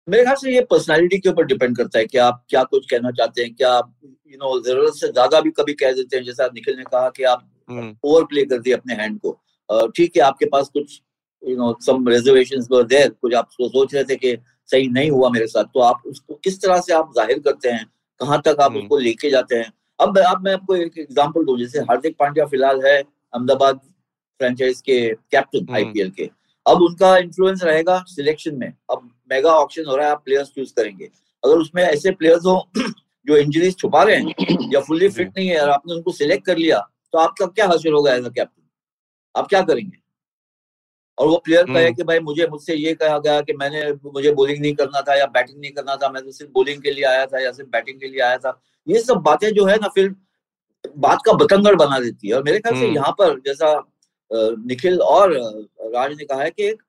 [0.07, 3.11] मेरे ख्याल से ये पर्सनालिटी के ऊपर डिपेंड करता है कि आप क्या कुछ कहना
[3.11, 6.47] चाहते हैं क्या आप यू नो ज़रूरत से ज़्यादा भी कभी कह देते हैं जैसा
[6.53, 9.37] निखिल ने कहा कि आप ओवर हम्म। प्ले कर दिए अपने हैंड को
[9.95, 10.99] ठीक है आपके पास कुछ
[11.43, 14.37] you know some reservations were there कुछ आप सोच रहे थे कि
[14.69, 17.85] सही नहीं हुआ मेरे साथ तो आप उसको किस तरह से आप ज़ाहिर करते हैं
[18.21, 21.58] कहाँ तक आप हम्म। उसको लेके जाते हैं अब अब मैं आपको एक एग्जांपल दूँ
[21.60, 23.77] जैसे हार्दिक पांड्या फ़िलहाल है अहमदाबाद
[24.39, 24.97] फ्रेंचाइज के
[25.32, 26.29] कैप्टन आईपीएल हम्म। के।
[26.65, 30.73] अब उनका इन्फ्लुएंस रहेगा सिलेक्शन में। अब मेगा ऑप्शन हो रहा है आप प्लेयर्स चूज़
[30.73, 31.10] करेंगे।
[31.43, 32.58] अगर उसमें ऐसे प्लेयर्स हो
[33.27, 36.58] जो इंजरीज छुपा रहे हैं या फुल्ली फिट नहीं है और आपने उनको सिलेक्ट कर
[36.58, 36.79] लिया
[37.13, 38.62] तो आपका क्या हासिल होगा एज अ कैप्टन
[39.36, 39.97] आप क्या करेंगे?
[41.17, 44.32] और वो प्लेयर कहे हम्म। कि भाई मुझे मुझसे ये कहा गया कि मैंने मुझे
[44.34, 47.04] बॉलिंग नहीं करना था या बैटिंग नहीं करना था मैं तो सिर्फ़ बॉलिंग के लिए
[47.06, 49.88] आया था या सिर्फ़ बैटिंग के लिए आया था ये सब बातें जो है ना
[49.95, 50.13] फिर
[50.97, 53.73] बात का बतंगड़ बना देती है और मेरे ख्याल से हम्म। यहाँ पर जैसा
[54.32, 55.34] निखिल और
[55.88, 56.82] राज ने कहा है कि एक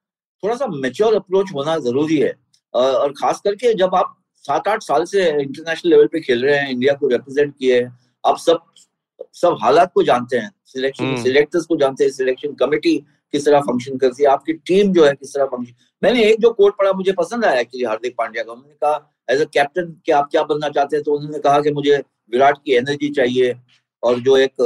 [0.42, 2.34] थोड़ा सा मेच्योर अप्रोच होना ज़रूरी है
[2.74, 6.70] और खास करके जब आप सात आठ साल से इंटरनेशनल लेवल पे खेल रहे हैं
[6.70, 8.62] इंडिया को रिप्रेजेंट किए हैं आप सब
[9.34, 12.96] सब हालात को जानते हैं सिलेक्शन सिलेक्टर्स हम्म। को जानते हैं सिलेक्शन कमेटी
[13.34, 16.50] किस तरह फ़ंक्शन करती है आपकी टीम जो है किस तरह फ़ंक्शन मैंने एक जो
[16.52, 20.12] कोट पढ़ा मुझे पसंद आया एक्चुअली हार्दिक पांड्या का उन्होंने कहा एज अ कैप्टन कि
[20.12, 21.02] आप क्या बनना चाहते हैं?
[21.04, 21.96] तो उन्होंने कहा कि मुझे
[22.32, 23.54] विराट की एनर्जी चाहिए
[24.02, 24.62] और जो एक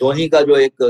[0.00, 0.82] धोनी का जो एक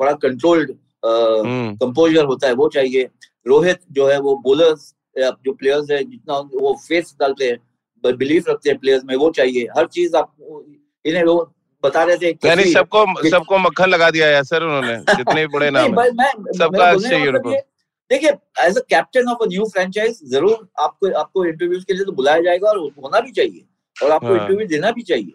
[0.00, 0.72] बड़ा कंट्रोल्ड
[1.04, 3.08] कंपोजर हम्म। होता है वो चाहिए।
[3.46, 8.70] रोहित जो है वो बोलर्स जो प्लेयर्स है जितना वो फेस डालते हैं बिलीफ रखते
[8.70, 10.34] हैं प्लेयर्स में वो चाहिए। हर चीज़ आप
[11.04, 11.53] इन्हें वो
[11.84, 15.94] बता रहे थे यानी सबको सबको मक्खन लगा दिया है सर उन्होंने जितने बड़े नाम
[16.58, 17.62] सबका चाहिए
[18.10, 22.12] देखिए as a captain of a new franchise ज़रूर आपको आपको इंटरव्यूज़ के लिए तो
[22.12, 23.64] बुलाया जाएगा और होना भी चाहिए
[23.96, 25.32] और आपको इंटरव्यू हाँ। देना भी चाहिए।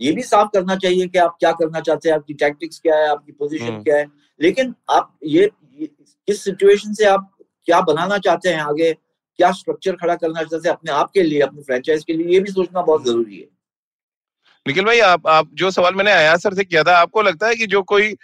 [0.00, 3.08] ये भी साफ़ करना चाहिए कि आप क्या करना चाहते हैं आपकी टैक्टिक्स क्या है
[3.08, 4.06] आपकी पोजीशन हम्म। क्या है।
[4.40, 7.30] लेकिन आप ये किस सिचुएशन से आप
[7.68, 11.40] क्या बनाना चाहते हैं आगे क्या स्ट्रक्चर खड़ा करना चाहते हैं अपने आप के लिए
[11.40, 13.46] अपने फ्रेंचाइज के लिए ये भी सोचना बहुत ज़रूरी है।
[14.66, 17.54] निखिल भाई आप आप जो सवाल मैंने आया सर से किया था आपको लगता है
[17.54, 18.14] कि जो कोई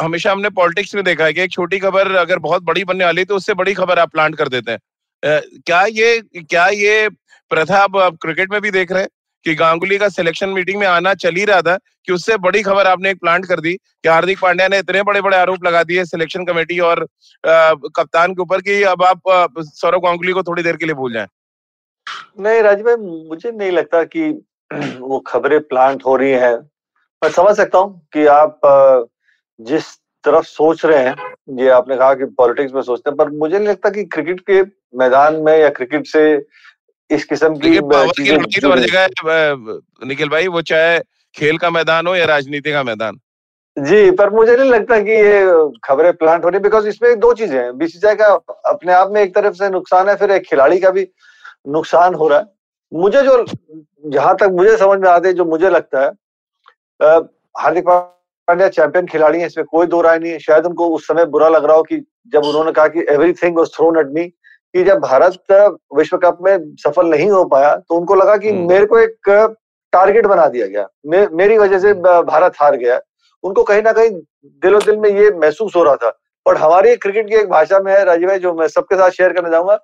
[0.00, 3.20] हमेशा हमने पॉलिटिक्स में देखा है कि एक छोटी खबर अगर बहुत बड़ी बनने वाली
[3.20, 7.08] है तो उससे बड़ी खबर आप प्लांट कर देते हैं। क्या ये क्या ये
[7.50, 9.08] प्रथा आप आप क्रिकेट में भी देख रहे हैं?
[9.44, 12.86] कि गांगुली का सिलेक्शन मीटिंग में आना चल ही रहा था कि उससे बड़ी खबर
[12.86, 16.04] आपने एक प्लांट कर दी कि हार्दिक पांड्या ने इतने बड़े बड़े आरोप लगा दिए
[16.04, 20.76] सिलेक्शन कमेटी और आ, कप्तान के ऊपर कि अब आप सौरभ गांगुली को थोड़ी देर
[20.76, 21.26] के लिए भूल जाए।
[22.40, 24.30] नहीं राजीव भाई मुझे नहीं लगता कि
[25.00, 26.56] वो खबरें प्लांट हो रही हैं।
[27.22, 28.60] मैं समझ सकता हूँ कि आप
[29.60, 33.58] जिस तरफ़ सोच रहे हैं ये आपने कहा कि पॉलिटिक्स में सोचते हैं पर मुझे
[33.58, 34.62] नहीं लगता कि क्रिकेट के
[34.98, 36.24] मैदान में या क्रिकेट से
[37.10, 37.70] इस किस्म की
[38.12, 40.98] चीज़ें तो जगह निखिल भाई वो चाहे
[41.34, 43.18] खेल का मैदान हो या राजनीति का मैदान।
[43.76, 47.58] जी पर मुझे नहीं लगता कि ये खबरें प्लांट हो रही बिकॉज़ इसमें दो चीज़ें
[47.58, 48.26] हैं। बीसीसीआई का
[48.70, 51.08] अपने आप में एक तरफ़ से नुकसान है फिर एक खिलाड़ी का भी
[51.68, 52.53] नुकसान हो रहा है।
[52.94, 53.44] मुझे जो
[54.04, 56.10] जहाँ तक मुझे समझ में आते जो मुझे लगता है
[57.56, 61.24] हार्दिक पांड्या चैंपियन खिलाड़ी है इसमें कोई दो राय नहीं है। शायद उनको उस समय
[61.26, 61.96] बुरा लग रहा हो कि
[62.32, 65.52] जब उन्होंने कहा कि everything was thrown at me कि जब भारत
[65.96, 69.30] विश्व कप में सफल नहीं हो पाया तो उनको लगा कि हम्म। मेरे को एक
[69.92, 73.00] टारगेट बना दिया गया। मे, मेरी वजह से भारत हार गया।
[73.44, 74.10] उनको कहीं ना कहीं
[74.62, 77.92] दिलो दिल में ये महसूस हो रहा था। और हमारी क्रिकेट की एक भाषा में
[77.92, 79.76] है राजीव भाई जो मैं सबके साथ शेयर करना चाहूँगा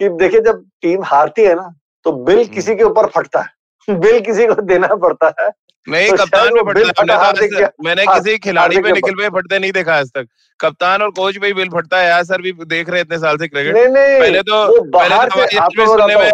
[0.00, 1.68] कि देखिए जब टीम हारती है ना
[2.04, 5.50] तो बिल हम्म। किसी के ऊपर फटता है। बिल किसी को देना पड़ता है।
[5.86, 9.72] नहीं तो कप्तान में फटता है मैंने हाँ, किसी खिलाड़ी पे निकल पे फटते नहीं
[9.72, 10.26] देखा आज तक।
[10.60, 13.48] कप्तान और कोच भी बिल फटता है यार सर भी देख रहे इतने साल से
[13.48, 16.30] क्रिकेट। नहीं, नहीं, पहले तो पहले तो हवाई जहाज़ में सुनने में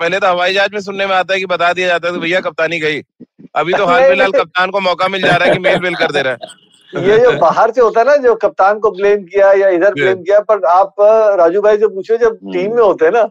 [0.00, 2.40] पहले तो हवाई जहाज़ में सुनने में आता है कि बता दिया जाता है भैया
[2.40, 3.02] कप्तानी गई।
[3.56, 6.12] अभी तो हाल फ़िलहाल कप्तान को मौका मिल जा रहा है कि मेल बिल कर
[6.12, 9.52] दे रहा है। ये जो बाहर से होता है ना जो कप्तान को ब्लेम किया
[9.52, 10.94] या इधर ब्लेम किया पर आप
[11.38, 13.22] राजू भाई जो पूछो जब टीम हम्म। में होते हैं ना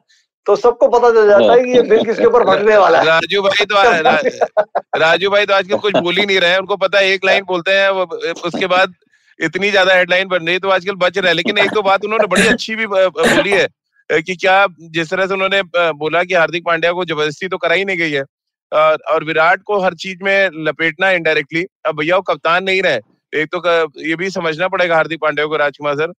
[0.47, 3.41] तो सबको पता चल जाता है कि ये बिल किसके ऊपर फटने वाला है। राजू
[3.41, 4.15] भाई तो रा,
[4.97, 7.71] राजू भाई तो आजकल कुछ बोल ही नहीं रहे उनको पता है एक लाइन बोलते
[7.73, 7.89] हैं
[8.43, 8.93] उसके बाद
[9.39, 12.27] इतनी ज़्यादा हेडलाइन बन रही तो आजकल बच रहे हैं। लेकिन एक तो बात उन्होंने
[12.27, 13.67] बड़ी अच्छी भी बोली है
[14.09, 15.61] कि क्या जिस तरह से उन्होंने
[15.99, 18.23] बोला कि हार्दिक पांड्या को ज़बरदस्ती तो कराई नहीं गई है
[18.71, 22.99] और विराट को हर चीज़ में लपेटना इनडायरेक्टली अब भैया वो कप्तान नहीं रहे
[23.33, 23.59] एक तो
[24.01, 26.11] ये भी समझना पड़ेगा हार्दिक पांड्या को राजकुमार सर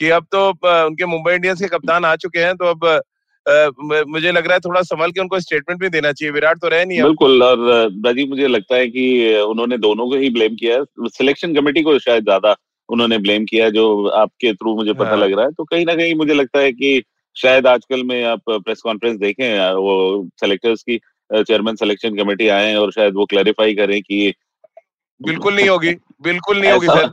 [0.00, 0.48] कि अब तो
[0.86, 2.86] उनके मुंबई इंडियंस के कप्तान आ चुके हैं तो अब
[3.46, 6.84] मुझे लग रहा है थोड़ा संभल के उनको स्टेटमेंट भी देना चाहिए। विराट तो रहे
[6.84, 7.58] नहीं बिल्कुल और
[8.06, 12.24] राजीव मुझे लगता है कि उन्होंने दोनों को ही ब्लेम किया सिलेक्शन कमेटी को शायद
[12.24, 12.54] ज़्यादा
[12.88, 13.84] उन्होंने ब्लेम किया जो
[14.16, 16.72] आपके थ्रू मुझे पता हाँ। लग रहा है। तो कहीं ना कहीं मुझे लगता है
[16.72, 17.02] कि
[17.36, 19.94] शायद आजकल में आप प्रेस कॉन्फ्रेंस देखें वो
[20.40, 20.98] सेलेक्टर्स की
[21.30, 24.32] चेयरमैन सिलेक्शन कमेटी आए और शायद वो क्लैरिफाई करें कि
[25.20, 27.12] बिल्कुल नहीं होगी बिल्कुल नहीं होगी सर।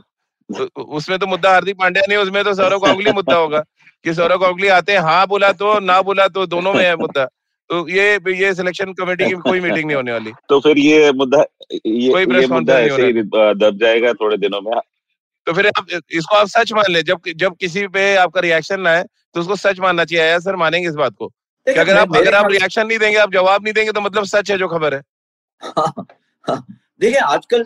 [0.78, 3.62] उसमें तो मुद्दा हार्दिक पांड्या नहीं उसमें तो सौरव गांगुली मुद्दा होगा।
[4.04, 7.24] कि सौरव गांगुली आते हैं हाँ बोला तो ना बोला तो दोनों में है मुद्दा।
[7.70, 11.44] तो ये ये सिलेक्शन कमेटी की कोई मीटिंग नहीं होने वाली। तो फिर ये मुद्दा
[11.86, 14.80] ये, कोई ये मुद्दा ऐसे ही दब जाएगा थोड़े दिनों में।
[15.46, 18.90] तो फिर आप इसको आप सच मान ले जब जब किसी पे आपका रिएक्शन ना
[18.90, 22.16] है तो उसको सच मानना चाहिए। आया सर मानेंगे इस बात को। कि अगर आप
[22.16, 24.94] अगर आप रिएक्शन नहीं देंगे आप जवाब नहीं देंगे तो मतलब सच है जो खबर
[24.94, 25.02] है।
[27.00, 27.64] देखिए आजकल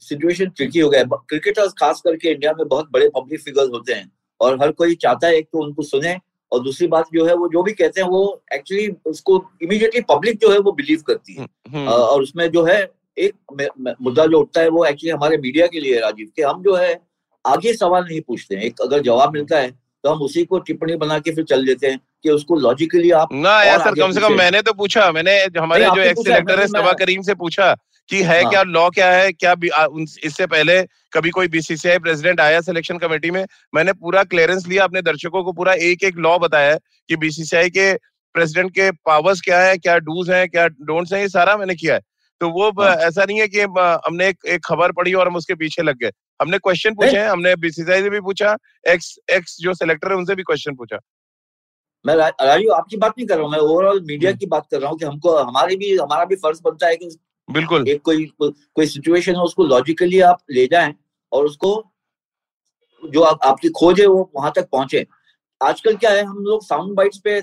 [0.00, 3.92] सिचुएशन ट्रिकी हो गया है क्रिकेटर्स खास करके इंडिया में बहुत बड़े पब्लिक फिगर्स होते
[3.92, 6.18] हैं। और हर कोई चाहता है एक तो उनको सुने
[6.52, 10.38] और दूसरी बात जो है वो जो भी कहते हैं वो एक्चुअली उसको इमीडिएटली पब्लिक
[10.38, 12.80] जो है वो बिलीव करती है हम्म, हम्म। और उसमें जो है
[13.16, 13.34] एक
[14.02, 16.98] मुद्दा जो उठता है वो एक्चुअली हमारे मीडिया के लिए राजीव के हम जो है
[17.44, 19.72] आगे सवाल नहीं पूछते हैं एक अगर जवाब मिलता है
[20.04, 23.28] तो हम उसी को टिप्पणी बना के फिर चल देते हैं कि उसको लॉजिकली आप
[23.32, 26.66] ना यार सर कम से कम मैंने तो पूछा मैंने हमारे जो एक्स सिलेक्टर है
[26.66, 27.74] सभा करीम से पूछा
[28.08, 29.54] कि है हाँ। क्या लॉ क्या है क्या
[30.24, 33.44] इससे पहले कभी कोई बीसीसीआई प्रेसिडेंट आया सिलेक्शन कमेटी में?
[33.74, 36.76] मैंने पूरा क्लियरेंस लिया अपने दर्शकों को पूरा एक एक लॉ बताया
[37.08, 37.92] कि बीसीसीआई के
[38.34, 41.94] प्रेसिडेंट के पावर्स क्या है क्या डूज हैं क्या डोंट्स हैं ये सारा मैंने किया
[41.94, 42.00] है।
[42.44, 45.54] तो वो हाँ। ऐसा नहीं है कि हमने एक, एक खबर पढ़ी और हम उसके
[45.54, 49.74] पीछे लग गए। हमने क्वेश्चन पूछे हैं हमने बीसीसीआई से भी पूछा एक्स एक्स जो
[49.74, 50.98] सिलेक्टर है उनसे भी क्वेश्चन पूछा।
[52.04, 54.90] मैं राजू आपकी बात नहीं कर रहा हूँ मैं ओवरऑल मीडिया की बात कर रहा
[54.90, 57.08] हूँ कि हमको हमारी भी हमारा भी फ़र्ज़ बनता है कि
[57.48, 60.94] बिल्कुल। एक कोई कोई सिचुएशन है उसको लॉजिकली आप ले जाएँ
[61.32, 61.72] और उसको
[63.02, 65.06] जो आप, आपकी खोज है वो वहाँ तक पहुँचे।
[65.60, 67.38] आजकल क्या है हम लोग साउंड बाइट्स पे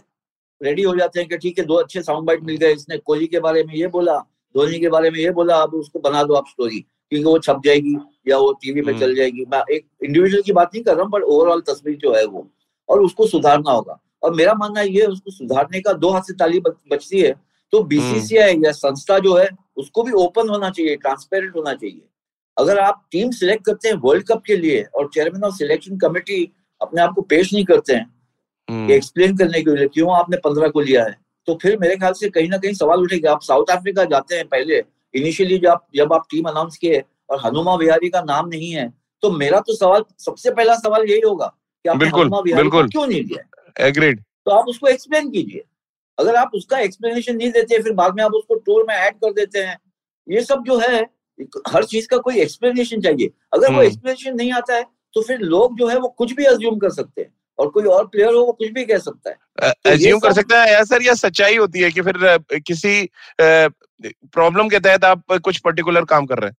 [0.62, 3.28] रेडी हो जाते हैं कि ठीक है दो अच्छे साउंड बाइट मिल गए इसने कोहली
[3.28, 4.24] के बारे में ये बोला
[4.56, 7.62] धोनी के बारे में ये बोला आप उसको बना दो आप स्टोरी क्योंकि वो छप
[7.66, 7.96] जाएगी
[8.28, 11.04] या वो टीवी पे चल हम्म। जाएगी मैं एक इंडिविजुअल की बात नहीं कर रहा
[11.04, 12.48] हूँ बट ओवरऑल तस्वीर जो है वो
[12.90, 16.60] और उसको सुधारना होगा और मेरा मानना ये उसको सुधारने का दो हाथ से ताली
[16.60, 17.34] बचती है
[17.74, 22.02] तो बीसीसीआई हम्म। या संस्था जो है उसको भी ओपन होना चाहिए ट्रांसपेरेंट होना चाहिए
[22.58, 26.44] अगर आप टीम सिलेक्ट करते हैं वर्ल्ड कप के लिए और चेयरमैन ऑफ़ सिलेक्शन कमेटी
[26.82, 30.70] अपने आप को पेश नहीं करते हैं एक्सप्लेन हम्म। करने के लिए क्यों आपने पंद्रह
[30.70, 33.72] को लिया है तो फिर मेरे ख्याल से कहीं ना कहीं सवाल उठेगा आप साउथ
[33.72, 38.22] अफ्रीका जाते हैं पहले इनिशियली जब जब आप टीम अनाउंस किए और हनुमा विहारी का
[38.22, 38.88] नाम नहीं है
[39.24, 41.48] तो मेरा तो सवाल सबसे पहला सवाल यही होगा
[41.86, 45.64] कि आपने हनुमा विहारी को क्यों नहीं लिया एग्रीड तो आप उसको एक्सप्लेन कीजिए।
[46.18, 49.34] अगर आप उसका एक्सप्लेनेशन नहीं देते फिर बाद में आप उसको टूर में ऐड कर
[49.34, 49.78] देते हैं।
[50.28, 51.02] ये सब जो है
[51.68, 55.40] हर चीज़ का कोई एक्सप्लेनेशन चाहिए। अगर वो एक्सप्लेनेशन हम्म। नहीं आता है तो फिर
[55.40, 58.44] लोग जो है वो कुछ भी अज्यूम कर सकते हैं। और कोई और प्लेयर हो
[58.46, 61.56] वो कुछ भी कह सकता है। अज्यूम तो कर सकता है या सर या सच्चाई
[61.58, 62.38] होती है कि फिर
[62.68, 63.10] किसी
[63.40, 66.58] प्रॉब्लम के तहत आप कुछ पर्टिकुलर काम कर रहे हैं।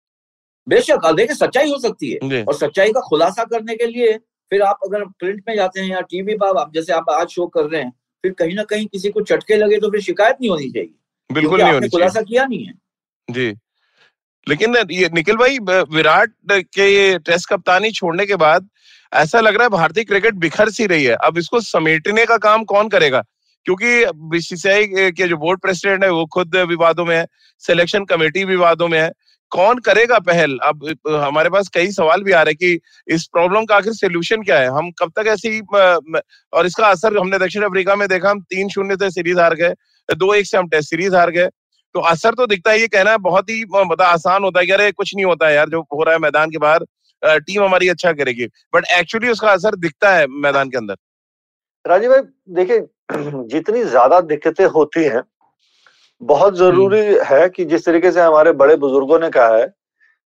[0.66, 4.12] बेशक देखिए सच्चाई हो सकती है। और सच्चाई का खुलासा करने के लिए
[4.52, 7.46] फिर आप अगर प्रिंट में जाते हैं या टीवी पर आप जैसे आप आज शो
[7.48, 7.92] कर रहे हैं
[8.24, 10.94] फिर कहीं ना कहीं किसी को चटके लगे तो फिर शिकायत नहीं होनी चाहिए।
[11.30, 12.72] बिल्कुल नहीं होनी खुलासा किया नहीं है।
[13.28, 13.54] जी।
[14.46, 15.58] लेकिन ये निखिल भाई
[15.96, 18.68] विराट के टेस्ट कप्तानी छोड़ने के बाद
[19.12, 22.64] ऐसा लग रहा है भारतीय क्रिकेट बिखर सी रही है। अब इसको समेटने का काम
[22.64, 23.22] कौन करेगा?
[23.66, 27.26] क्योंकि बीसीसीआई के जो बोर्ड प्रेसिडेंट है, वो खुद विवादों में है
[27.62, 29.10] सिलेक्शन कमेटी विवादों में है।
[29.52, 30.56] कौन करेगा पहल?
[30.62, 30.84] अब
[31.22, 34.58] हमारे पास कई सवाल भी आ रहे हैं कि इस प्रॉब्लम का आखिर सोल्यूशन क्या
[34.58, 34.68] है?
[34.68, 35.60] हम कब तक ऐसी
[36.52, 39.74] और इसका असर हमने दक्षिण अफ्रीका में देखा, हम तीन शून्य से सीरीज़ हार गए,
[40.08, 41.48] दो एक से हम टेस्ट सीरीज़ हार गए।
[41.94, 44.90] तो असर तो दिखता है ये कहना बहुत ही मतलब आसान होता है कि अरे
[44.92, 46.84] कुछ नहीं होता है यार, जो हो रहा है मैदान के बाहर
[47.22, 50.96] टीम हमारी अच्छा करेगी। बट एक्चुअली उसका असर दिखता है मैदान के अंदर।
[51.84, 52.20] राजीव भाई
[52.54, 52.80] देखिए
[53.48, 55.22] जितनी ज़्यादा दिक्कतें होती हैं
[56.20, 59.66] बहुत ज़रूरी हम्म। है कि जिस तरीके से हमारे बड़े बुज़ुर्गों ने कहा है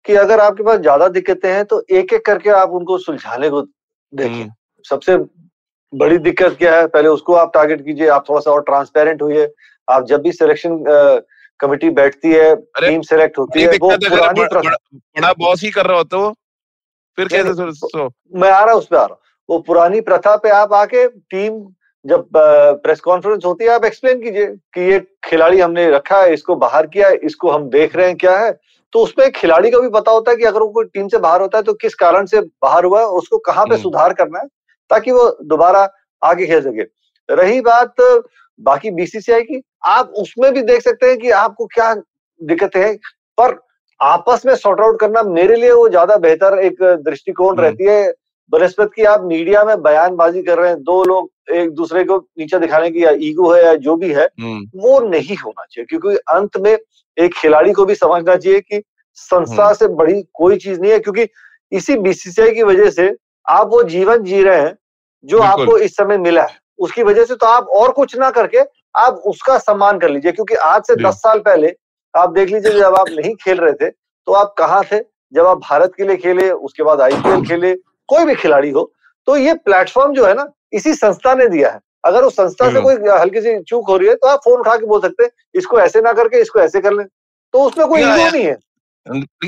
[0.07, 3.63] कि अगर आपके पास ज़्यादा दिक्कतें हैं तो एक एक करके आप उनको सुलझाने को
[3.63, 4.53] देखिए। हम्म।
[4.85, 5.17] सबसे
[5.93, 9.47] बड़ी दिक्कत क्या है पहले उसको आप टारगेट कीजिए आप थोड़ा सा और ट्रांसपेरेंट हुई
[9.89, 10.85] आप जब भी सिलेक्शन
[11.61, 14.69] कमेटी बैठती है टीम सेलेक्ट होती है वो पुरानी
[15.17, 16.35] बड़ा बॉस ही कर रहा होता वो
[17.19, 20.73] फिर कैसे सो मैं आ रहा उस पर आ रहा वो पुरानी प्रथा पे आप
[20.73, 21.63] आके टीम
[22.05, 22.29] जब
[22.83, 26.87] प्रेस कॉन्फ्रेंस होती है आप एक्सप्लेन कीजिए कि ये खिलाड़ी हमने रखा है इसको बाहर
[26.87, 28.53] किया है इसको हम देख रहे हैं क्या है।
[28.93, 31.41] तो उसमें खिलाड़ी को भी पता होता है कि अगर वो कोई टीम से बाहर
[31.41, 34.39] होता है तो किस कारण से बाहर हुआ है उसको कहाँ पे हम्म। सुधार करना
[34.39, 34.47] है
[34.91, 35.89] ताकि वो दोबारा
[36.23, 36.83] आगे खेल सके।
[37.29, 38.01] रही बात
[38.61, 41.95] बाकी बीसीसीआई की आप उसमें भी देख सकते हैं कि आपको क्या
[42.41, 42.95] दिक्कत है
[43.39, 43.59] पर
[44.01, 48.13] आपस में सॉर्ट आउट करना मेरे लिए वो ज़्यादा बेहतर एक दृष्टिकोण हम्म। रहती है
[48.53, 52.59] बृहस्पति की आप मीडिया में बयानबाजी कर रहे हैं दो लोग एक दूसरे को नीचे
[52.59, 56.17] दिखाने की या ईगो है या जो भी है हम्म। वो नहीं होना चाहिए क्योंकि
[56.31, 56.77] अंत में
[57.17, 58.83] एक खिलाड़ी को भी समझना चाहिए कि
[59.17, 61.27] संस्था हम्म। से बड़ी कोई चीज़ नहीं है क्योंकि
[61.73, 63.15] इसी बीसीसीआई की वजह से
[63.47, 64.77] आप वो जीवन जी रहे हैं
[65.25, 68.59] जो आपको इस समय मिला है उसकी वजह से तो आप और कुछ ना करके
[68.97, 71.75] आप उसका सम्मान कर लीजिए क्योंकि आज से दस साल पहले
[72.15, 74.99] आप देख लीजिए जब आप नहीं खेल रहे थे तो आप कहाँ थे?
[75.33, 77.75] जब आप भारत के लिए खेले उसके बाद आईपीएल खेले
[78.09, 78.91] कोई भी खिलाड़ी हो
[79.29, 82.79] तो ये प्लेटफॉर्म जो है ना इसी संस्था ने दिया है। अगर उस संस्था से
[82.79, 85.25] हम्म। कोई हल्की सी चूक हो रही है तो आप फ़ोन उठा के बोल सकते
[85.25, 87.05] हैं इसको ऐसे ना करके इसको ऐसे कर ले।
[87.55, 88.57] तो उसमें कोई ईगो नहीं है।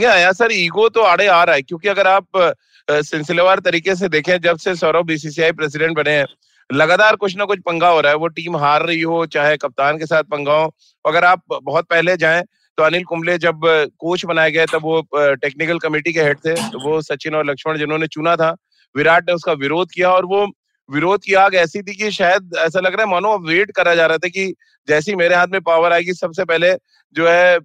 [0.06, 2.54] आया सर ईगो तो आड़े आ रहा है क्योंकि अगर आप
[2.90, 6.26] सिलसिलेवार तरीके से देखें जब से सौरभ बीसीसीआई प्रेसिडेंट बने हैं
[6.72, 9.98] लगातार कुछ ना कुछ पंगा हो रहा है। वो टीम हार रही हो, चाहे कप्तान
[9.98, 12.42] के साथ पंगा हो। अगर आप बहुत पहले जाएँ
[12.78, 13.60] तो अनिल कुंबले जब
[13.98, 17.78] कोच बनाए गए, तब वो टेक्निकल कमेटी के हेड थे। तो वो सचिन और लक्ष्मण
[17.78, 18.50] जिन्होंने चुना था,
[18.94, 20.46] विराट ने उसका विरोध किया और वो
[20.88, 23.94] विरोध की आग ऐसी थी कि शायद ऐसा लग रहा है, मानो अब वेट करा
[23.94, 24.52] जा रहा था कि
[24.88, 26.72] जैसी मेरे हाथ में पावर आएगी, सबसे पहले
[27.16, 27.58] जो है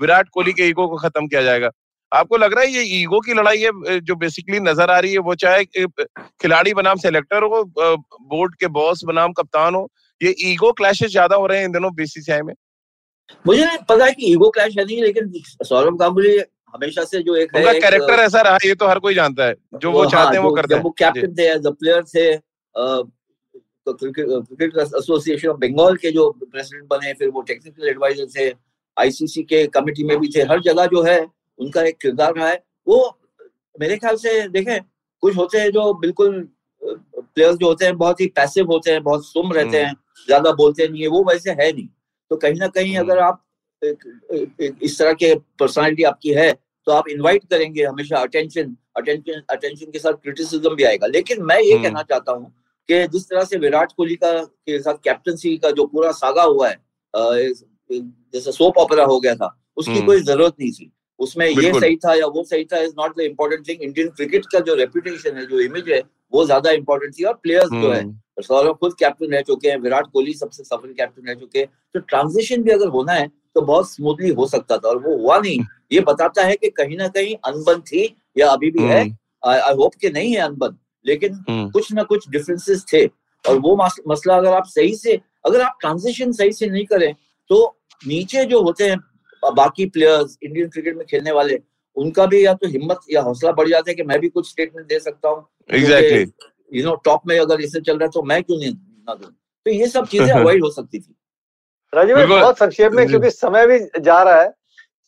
[0.00, 1.70] विराट कोहली के ईगो को खत्म किया जाएगा।
[2.12, 5.18] आपको लग रहा है ये ईगो की लड़ाई है जो बेसिकली नज़र आ रही है
[5.20, 5.64] वो चाहे
[6.42, 9.88] खिलाड़ी बनाम सेलेक्टर हो बोर्ड के बॉस बनाम कप्तान हो
[10.20, 12.54] ये ईगो क्लैशेस ज़्यादा हो रहे हैं इन दिनों बीसीसीआई में?
[13.44, 16.36] मुझे पता है कि ईगो क्लैश है नहीं लेकिन सौरभ गांगुली
[16.74, 19.90] हमेशा से जो एक उनका कैरेक्टर ऐसा रहा ये तो हर कोई जानता है जो
[19.90, 22.36] वो, वो चाहते हैं हाँ, वो करते हैं। वो कैप्टन थे एज प्लेयर थे
[23.86, 28.52] क्रिकेट एसोसिएशन ऑफ़ बंगाल के जो प्रेसिडेंट बने फिर वो टेक्निकल एडवाइजर थे
[28.96, 31.18] आईसीसी के कमेटी में भी थे हर जगह जो है
[31.58, 33.18] उनका एक किरदार रहा है। वो
[33.74, 34.78] मेरे ख्याल से देखें
[35.22, 36.40] कुछ होते हैं जो बिल्कुल
[36.82, 39.92] प्लेयर्स जो होते हैं बहुत ही पैसिव होते हैं बहुत सुम रहते हैं
[40.28, 41.86] ज़्यादा बोलते नहीं है वो वैसे है नहीं।
[42.30, 43.44] तो कहीं ना कहीं अगर आप
[43.82, 43.98] एक,
[44.32, 46.52] एक, एक, इस तरह के पर्सनालिटी आपकी है
[46.86, 51.60] तो आप इनवाइट करेंगे हमेशा अटेंशन अटेंशन अटेंशन के साथ क्रिटिसिज्म भी आएगा। लेकिन मैं
[51.60, 52.52] ये कहना चाहता हूँ
[52.88, 56.68] कि जिस तरह से विराट कोहली का के साथ कैप्टनसी का जो पूरा सागा हुआ
[56.68, 56.76] है
[57.90, 62.14] जैसे सोप ऑपरा हो गया था उसकी कोई ज़रूरत नहीं थी। उसमें ये सही था
[62.14, 65.46] या वो सही था is not the important thing Indian cricket का जो रेपुटेशन है
[65.46, 66.02] जो इमेज है
[66.32, 68.02] वो ज़्यादा इम्पोर्टेंट थी और प्लेयर्स जो है
[68.42, 72.00] सौरभ खुद कैप्टन रह चुके हैं विराट कोहली सबसे सफल कैप्टन रह चुके हैं। तो
[72.00, 75.58] ट्रांजिशन भी अगर होना है तो बहुत स्मूथली हो सकता था और वो हुआ नहीं।
[75.92, 78.04] ये बताता है कि कहीं ना कहीं अनबन थी
[78.36, 79.00] या अभी भी है।
[79.46, 83.04] आई होप कि नहीं है अनबन लेकिन कुछ ना कुछ डिफरेंसेस थे।
[83.44, 83.76] और वो
[84.08, 87.12] मसला अगर आप सही से अगर आप ट्रांजिशन सही से नहीं करें
[87.50, 87.64] तो
[88.02, 88.96] नीचे जो होते हैं
[89.44, 91.60] बाकी प्लेयर्स इंडियन क्रिकेट में खेलने वाले
[91.96, 94.88] उनका भी या तो हिम्मत या हौसला बढ़ जाता है कि मैं भी कुछ स्टेटमेंट
[94.88, 95.46] दे सकता हूँ।
[96.74, 99.30] यू नो टॉप में अगर इसे चल रहा है तो मैं क्यों नहीं ना दूँ?
[99.66, 101.14] तो ये सब चीज़ें अवॉइड हो सकती थी।
[101.94, 104.54] राजीव भाई बहुत संक्षेप में क्योंकि समय भी जा रहा है।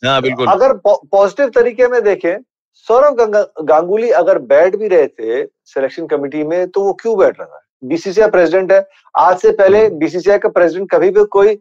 [0.05, 2.37] हाँ बिल्कुल। अगर पॉजिटिव तरीके में देखें
[2.75, 3.15] सौरव
[3.63, 7.61] गांगुली अगर बैठ भी रहे थे सिलेक्शन कमेटी में तो वो क्यों बैठ रहा है?
[7.85, 8.89] बीसीसीआई प्रेसिडेंट है।
[9.19, 11.55] आज से पहले बीसीसीआई का प्रेसिडेंट कभी भी कोई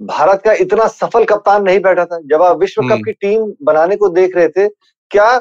[0.00, 3.96] भारत का इतना सफल कप्तान नहीं बैठा था। जब आप विश्व कप की टीम बनाने
[3.96, 4.68] को देख रहे थे
[5.10, 5.40] क्या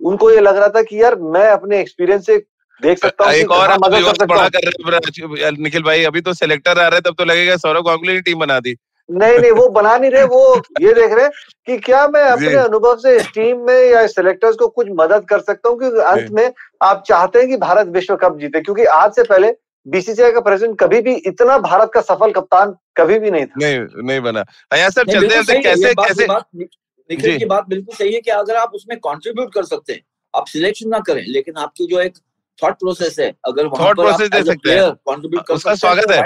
[0.00, 2.36] उनको ये लग रहा था कि यार मैं अपने एक्सपीरियंस से
[2.82, 6.88] देख सकता हूँ एक और मदद कर सकता कर निखिल भाई अभी तो सिलेक्टर आ
[6.88, 8.76] रहे तब तो लगेगा सौरभ गांगुली ने टीम बना दी।
[9.08, 11.28] नहीं नहीं वो बना नहीं रहे वो ये देख रहे
[11.66, 15.40] कि क्या मैं अपने अनुभव से इस टीम में या सिलेक्टर्स को कुछ मदद कर
[15.40, 18.60] सकता हूँ क्योंकि अंत में आप चाहते हैं कि भारत विश्व कप जीते?
[18.60, 19.52] क्योंकि आज से पहले
[19.88, 23.78] बीसीसीआई का प्रेसिडेंट कभी भी इतना भारत का सफल कप्तान कभी भी नहीं था। नहीं
[24.02, 28.30] नहीं बना। अया सर चलते हैं कैसे कैसे निखिल की बात बिल्कुल सही है कि
[28.32, 30.00] अगर आप उसमें कंट्रीब्यूट कर सकते हैं
[30.34, 32.16] आप सिलेक्शन ना करें लेकिन आपकी जो एक
[32.58, 36.22] थॉट प्रोसेस है अगर वहाँ पर प्रोसेस दे सकते हैं। कंट्रीब्यूट कर उसका स्वागत है।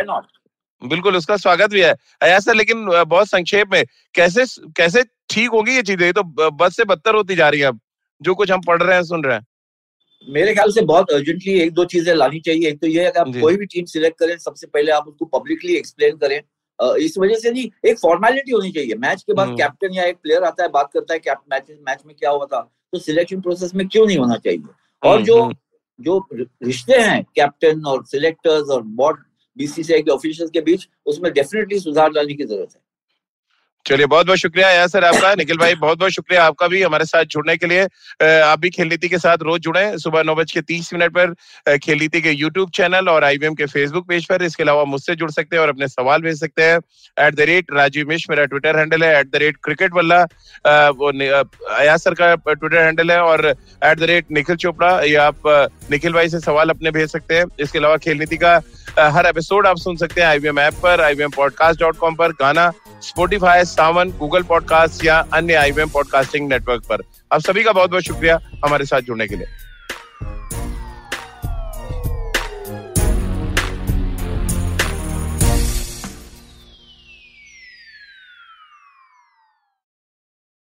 [0.83, 1.95] बिल्कुल उसका स्वागत भी है।
[2.25, 4.45] ऐसा लेकिन बहुत संक्षेप में कैसे
[4.77, 6.13] कैसे ठीक होगी ये चीज़ें?
[6.13, 6.23] तो
[6.53, 7.81] बस से बदतर होती जा रही है अब।
[8.21, 9.47] जो कुछ हम पढ़ रहे हैं सुन रहे हैं।
[10.27, 13.19] मेरे ख्याल से बहुत अर्जेंटली एक दो चीज़ें लानी चाहिए। एक तो ये है कि
[13.21, 16.41] आप कोई भी टीम सिलेक्ट करें सबसे पहले आप उसको पब्लिकली एक्सप्लेन करें।
[16.99, 20.17] इस वजह से नहीं एक फॉर्मेलिटी होनी चाहिए। मैच के बाद कैप्टन हम्म। या एक
[20.23, 22.61] प्लेयर आता है बात करता है मैच मैच में क्या हुआ था
[22.93, 24.63] तो सिलेक्शन प्रोसेस में क्यों नहीं होना चाहिए?
[25.03, 25.55] और हम्म, जो हम्म।
[25.99, 26.19] जो
[26.65, 29.19] रिश्ते हैं कैप्टन और सिलेक्टर्स और बोर्ड
[29.57, 32.81] बीसीसीआई के ऑफिशियल्स के बीच उसमें डेफिनेटली सुधार लाने की ज़रूरत है।
[33.87, 37.05] चलिए, बहुत बहुत शुक्रिया यार सर आपका, निखिल भाई, बहुत बहुत शुक्रिया आपका भी हमारे
[37.05, 37.83] साथ जुड़ने के लिए।
[38.43, 41.79] आप भी खेल नीति के साथ रोज जुड़े, सुबह नौ बज के तीस मिनट पर
[41.79, 45.31] खेल नीति के यूट्यूब चैनल और आईवीएम के फेसबुक पेज पर। इसके अलावा मुझसे जुड़
[45.31, 46.79] सकते हैं और अपने सवाल भेज सकते हैं।
[47.17, 50.23] At the rate Rajeev Mishra, मेरा ट्विटर हैंडल है at the rate cricket wallah
[50.93, 55.43] वो अयाज सर का ट्विटर हैंडल है और at the rate Nikhil Chopra, ये आप
[55.91, 58.61] निखिल भाई से सवाल अपने भेज सकते हैं। इसके अलावा खेल नीति का
[58.99, 62.71] हर एपिसोड आप सुन सकते हैं आईवीएम ऐप पर आईवीएम पॉडकास्ट डॉट कॉम पर, गाना
[63.03, 67.03] स्पोटिफाई सावन गूगल पॉडकास्ट या अन्य आईवीएम पॉडकास्टिंग नेटवर्क पर।
[67.33, 69.47] आप सभी का बहुत बहुत शुक्रिया हमारे साथ जुड़ने के लिए।